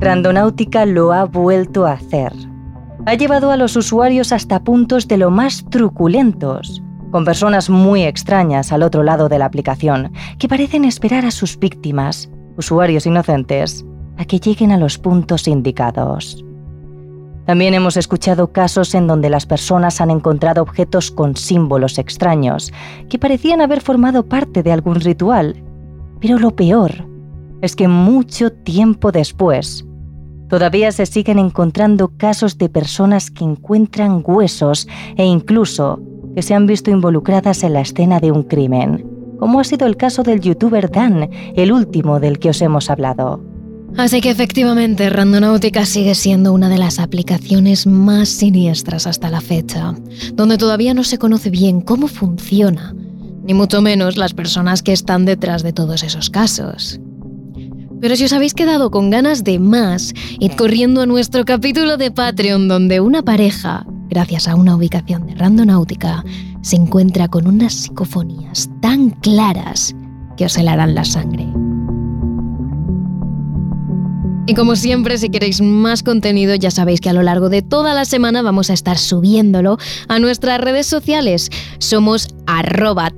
Randonáutica 0.00 0.86
lo 0.86 1.12
ha 1.12 1.24
vuelto 1.24 1.84
a 1.84 1.92
hacer. 1.92 2.32
Ha 3.04 3.14
llevado 3.14 3.50
a 3.50 3.58
los 3.58 3.76
usuarios 3.76 4.32
hasta 4.32 4.64
puntos 4.64 5.06
de 5.06 5.18
lo 5.18 5.30
más 5.30 5.66
truculentos, 5.68 6.82
con 7.10 7.26
personas 7.26 7.68
muy 7.68 8.04
extrañas 8.04 8.72
al 8.72 8.82
otro 8.82 9.02
lado 9.02 9.28
de 9.28 9.38
la 9.38 9.44
aplicación, 9.44 10.10
que 10.38 10.48
parecen 10.48 10.86
esperar 10.86 11.26
a 11.26 11.30
sus 11.30 11.58
víctimas, 11.58 12.30
usuarios 12.56 13.04
inocentes, 13.04 13.84
a 14.16 14.24
que 14.24 14.38
lleguen 14.38 14.72
a 14.72 14.78
los 14.78 14.96
puntos 14.96 15.46
indicados. 15.46 16.42
También 17.44 17.74
hemos 17.74 17.98
escuchado 17.98 18.52
casos 18.52 18.94
en 18.94 19.06
donde 19.06 19.28
las 19.28 19.44
personas 19.44 20.00
han 20.00 20.10
encontrado 20.10 20.62
objetos 20.62 21.10
con 21.10 21.36
símbolos 21.36 21.98
extraños, 21.98 22.72
que 23.10 23.18
parecían 23.18 23.60
haber 23.60 23.82
formado 23.82 24.24
parte 24.24 24.62
de 24.62 24.72
algún 24.72 24.94
ritual. 24.94 25.62
Pero 26.20 26.38
lo 26.38 26.56
peor 26.56 27.06
es 27.60 27.76
que 27.76 27.86
mucho 27.86 28.50
tiempo 28.50 29.12
después, 29.12 29.84
Todavía 30.50 30.90
se 30.90 31.06
siguen 31.06 31.38
encontrando 31.38 32.08
casos 32.16 32.58
de 32.58 32.68
personas 32.68 33.30
que 33.30 33.44
encuentran 33.44 34.22
huesos 34.26 34.88
e 35.16 35.24
incluso 35.24 36.02
que 36.34 36.42
se 36.42 36.54
han 36.54 36.66
visto 36.66 36.90
involucradas 36.90 37.62
en 37.62 37.74
la 37.74 37.82
escena 37.82 38.18
de 38.18 38.32
un 38.32 38.42
crimen, 38.42 39.06
como 39.38 39.60
ha 39.60 39.64
sido 39.64 39.86
el 39.86 39.96
caso 39.96 40.24
del 40.24 40.40
youtuber 40.40 40.90
Dan, 40.90 41.30
el 41.54 41.70
último 41.70 42.18
del 42.18 42.40
que 42.40 42.50
os 42.50 42.60
hemos 42.62 42.90
hablado. 42.90 43.40
Así 43.96 44.20
que 44.20 44.30
efectivamente, 44.30 45.08
Randonautica 45.08 45.86
sigue 45.86 46.16
siendo 46.16 46.52
una 46.52 46.68
de 46.68 46.78
las 46.78 46.98
aplicaciones 46.98 47.86
más 47.86 48.28
siniestras 48.28 49.06
hasta 49.06 49.30
la 49.30 49.40
fecha, 49.40 49.94
donde 50.34 50.58
todavía 50.58 50.94
no 50.94 51.04
se 51.04 51.18
conoce 51.18 51.50
bien 51.50 51.80
cómo 51.80 52.08
funciona, 52.08 52.92
ni 53.44 53.54
mucho 53.54 53.82
menos 53.82 54.16
las 54.16 54.34
personas 54.34 54.82
que 54.82 54.92
están 54.92 55.24
detrás 55.24 55.62
de 55.62 55.72
todos 55.72 56.02
esos 56.02 56.28
casos. 56.28 57.00
Pero 58.00 58.16
si 58.16 58.24
os 58.24 58.32
habéis 58.32 58.54
quedado 58.54 58.90
con 58.90 59.10
ganas 59.10 59.44
de 59.44 59.58
más, 59.58 60.14
id 60.38 60.52
corriendo 60.52 61.02
a 61.02 61.06
nuestro 61.06 61.44
capítulo 61.44 61.98
de 61.98 62.10
Patreon 62.10 62.66
donde 62.66 63.00
una 63.00 63.22
pareja, 63.22 63.84
gracias 64.08 64.48
a 64.48 64.56
una 64.56 64.74
ubicación 64.74 65.26
de 65.26 65.34
randonáutica, 65.34 66.24
se 66.62 66.76
encuentra 66.76 67.28
con 67.28 67.46
unas 67.46 67.74
psicofonías 67.74 68.70
tan 68.80 69.10
claras 69.10 69.94
que 70.38 70.46
os 70.46 70.56
helarán 70.56 70.94
la 70.94 71.04
sangre. 71.04 71.46
Y 74.46 74.54
como 74.54 74.74
siempre, 74.74 75.18
si 75.18 75.28
queréis 75.28 75.60
más 75.60 76.02
contenido, 76.02 76.54
ya 76.54 76.70
sabéis 76.70 77.00
que 77.00 77.10
a 77.10 77.12
lo 77.12 77.22
largo 77.22 77.50
de 77.50 77.62
toda 77.62 77.94
la 77.94 78.04
semana 78.04 78.42
vamos 78.42 78.70
a 78.70 78.72
estar 78.72 78.98
subiéndolo 78.98 79.76
a 80.08 80.18
nuestras 80.18 80.60
redes 80.60 80.86
sociales. 80.86 81.50
Somos 81.78 82.28
arroba 82.46 83.10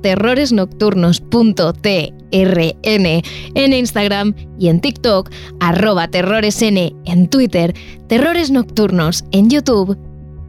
terroresnocturnos.trn 2.33 3.21
en 3.55 3.73
Instagram 3.73 4.33
y 4.59 4.67
en 4.67 4.81
TikTok, 4.81 5.29
arroba 5.59 6.07
terroresn 6.07 6.77
en 7.05 7.27
Twitter, 7.29 7.73
Terrores 8.07 8.51
Nocturnos 8.51 9.23
en 9.31 9.49
YouTube 9.49 9.97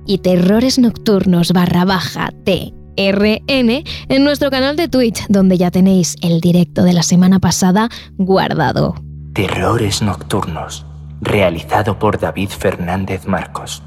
y 0.07 0.19
Terrores 0.19 0.79
Nocturnos 0.79 1.53
barra 1.53 1.85
baja 1.85 2.31
TRN 2.45 3.85
en 4.09 4.25
nuestro 4.25 4.51
canal 4.51 4.77
de 4.77 4.89
Twitch, 4.89 5.27
donde 5.29 5.59
ya 5.59 5.71
tenéis 5.71 6.17
el 6.23 6.41
directo 6.41 6.83
de 6.83 6.95
la 6.95 7.03
semana 7.03 7.39
pasada 7.39 7.89
guardado. 8.17 8.95
Terrores 9.35 10.03
Nocturnos, 10.03 10.87
realizado 11.21 11.99
por 11.99 12.19
David 12.19 12.49
Fernández 12.49 13.27
Marcos. 13.27 13.83